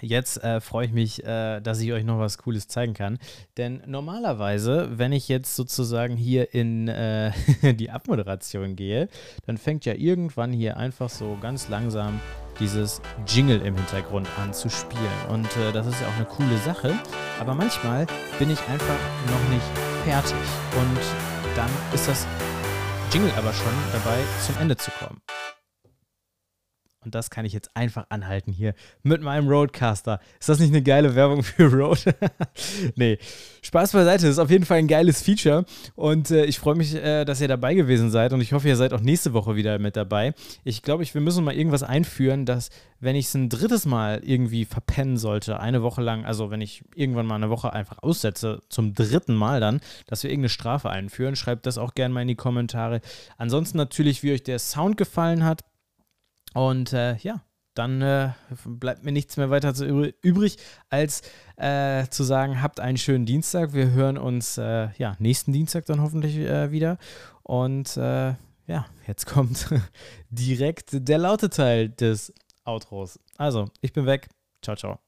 Jetzt 0.00 0.42
äh, 0.42 0.60
freue 0.60 0.86
ich 0.86 0.92
mich, 0.92 1.24
äh, 1.24 1.60
dass 1.60 1.80
ich 1.80 1.92
euch 1.92 2.04
noch 2.04 2.18
was 2.18 2.38
Cooles 2.38 2.66
zeigen 2.66 2.94
kann. 2.94 3.18
Denn 3.56 3.82
normalerweise, 3.86 4.98
wenn 4.98 5.12
ich 5.12 5.28
jetzt 5.28 5.54
sozusagen 5.54 6.16
hier 6.16 6.52
in 6.52 6.88
äh, 6.88 7.32
die 7.74 7.90
Abmoderation 7.90 8.74
gehe, 8.74 9.08
dann 9.46 9.56
fängt 9.56 9.84
ja 9.84 9.94
irgendwann 9.94 10.52
hier 10.52 10.76
einfach 10.76 11.08
so 11.08 11.38
ganz 11.40 11.68
langsam 11.68 12.20
dieses 12.58 13.00
Jingle 13.26 13.60
im 13.62 13.76
Hintergrund 13.76 14.28
an 14.38 14.52
zu 14.52 14.68
spielen. 14.68 15.00
Und 15.28 15.46
äh, 15.56 15.72
das 15.72 15.86
ist 15.86 16.00
ja 16.00 16.08
auch 16.08 16.16
eine 16.16 16.26
coole 16.26 16.58
Sache. 16.58 16.92
Aber 17.38 17.54
manchmal 17.54 18.06
bin 18.38 18.50
ich 18.50 18.60
einfach 18.68 18.98
noch 19.28 19.48
nicht 19.48 19.66
fertig. 20.04 20.34
Und 20.76 21.56
dann 21.56 21.70
ist 21.94 22.08
das 22.08 22.26
Jingle 23.14 23.32
aber 23.38 23.52
schon 23.52 23.72
dabei, 23.92 24.18
zum 24.44 24.56
Ende 24.60 24.76
zu 24.76 24.90
kommen. 24.90 25.20
Und 27.04 27.14
das 27.14 27.30
kann 27.30 27.44
ich 27.44 27.52
jetzt 27.52 27.70
einfach 27.74 28.06
anhalten 28.08 28.52
hier 28.52 28.74
mit 29.02 29.22
meinem 29.22 29.48
Roadcaster. 29.48 30.20
Ist 30.38 30.48
das 30.48 30.58
nicht 30.58 30.70
eine 30.70 30.82
geile 30.82 31.14
Werbung 31.14 31.42
für 31.42 31.72
Road? 31.72 32.04
nee, 32.96 33.18
Spaß 33.62 33.92
beiseite. 33.92 34.22
Das 34.22 34.32
ist 34.32 34.38
auf 34.38 34.50
jeden 34.50 34.64
Fall 34.64 34.78
ein 34.78 34.88
geiles 34.88 35.22
Feature. 35.22 35.64
Und 35.96 36.30
äh, 36.30 36.44
ich 36.44 36.58
freue 36.58 36.74
mich, 36.74 36.94
äh, 36.94 37.24
dass 37.24 37.40
ihr 37.40 37.48
dabei 37.48 37.74
gewesen 37.74 38.10
seid. 38.10 38.32
Und 38.32 38.40
ich 38.40 38.52
hoffe, 38.52 38.68
ihr 38.68 38.76
seid 38.76 38.92
auch 38.92 39.00
nächste 39.00 39.32
Woche 39.32 39.56
wieder 39.56 39.78
mit 39.78 39.96
dabei. 39.96 40.34
Ich 40.64 40.82
glaube, 40.82 41.04
wir 41.04 41.20
müssen 41.20 41.44
mal 41.44 41.54
irgendwas 41.54 41.82
einführen, 41.82 42.46
dass, 42.46 42.70
wenn 43.00 43.16
ich 43.16 43.26
es 43.26 43.34
ein 43.34 43.48
drittes 43.48 43.86
Mal 43.86 44.20
irgendwie 44.24 44.64
verpennen 44.64 45.16
sollte, 45.16 45.60
eine 45.60 45.82
Woche 45.82 46.02
lang, 46.02 46.24
also 46.24 46.50
wenn 46.50 46.60
ich 46.60 46.84
irgendwann 46.94 47.26
mal 47.26 47.36
eine 47.36 47.50
Woche 47.50 47.72
einfach 47.72 48.02
aussetze, 48.02 48.60
zum 48.68 48.94
dritten 48.94 49.34
Mal 49.34 49.60
dann, 49.60 49.80
dass 50.06 50.22
wir 50.22 50.30
irgendeine 50.30 50.50
Strafe 50.50 50.90
einführen. 50.90 51.36
Schreibt 51.36 51.66
das 51.66 51.78
auch 51.78 51.94
gerne 51.94 52.14
mal 52.14 52.22
in 52.22 52.28
die 52.28 52.34
Kommentare. 52.34 53.00
Ansonsten 53.38 53.78
natürlich, 53.78 54.22
wie 54.22 54.32
euch 54.32 54.42
der 54.42 54.58
Sound 54.58 54.96
gefallen 54.96 55.44
hat 55.44 55.64
und 56.54 56.92
äh, 56.92 57.16
ja, 57.16 57.42
dann 57.74 58.02
äh, 58.02 58.30
bleibt 58.64 59.04
mir 59.04 59.12
nichts 59.12 59.36
mehr 59.36 59.50
weiter 59.50 59.74
übrig, 60.22 60.56
als 60.88 61.22
äh, 61.56 62.06
zu 62.08 62.22
sagen, 62.22 62.62
habt 62.62 62.80
einen 62.80 62.96
schönen 62.96 63.26
Dienstag. 63.26 63.72
Wir 63.72 63.90
hören 63.90 64.16
uns 64.16 64.58
äh, 64.58 64.88
ja, 64.96 65.16
nächsten 65.18 65.52
Dienstag 65.52 65.84
dann 65.86 66.00
hoffentlich 66.00 66.36
äh, 66.36 66.70
wieder. 66.70 66.98
Und 67.42 67.96
äh, 67.96 68.34
ja, 68.66 68.86
jetzt 69.06 69.26
kommt 69.32 69.68
direkt 70.30 70.90
der 70.92 71.18
laute 71.18 71.50
Teil 71.50 71.88
des 71.88 72.32
Outros. 72.64 73.18
Also, 73.36 73.66
ich 73.80 73.92
bin 73.92 74.06
weg. 74.06 74.28
Ciao, 74.62 74.76
ciao. 74.76 75.03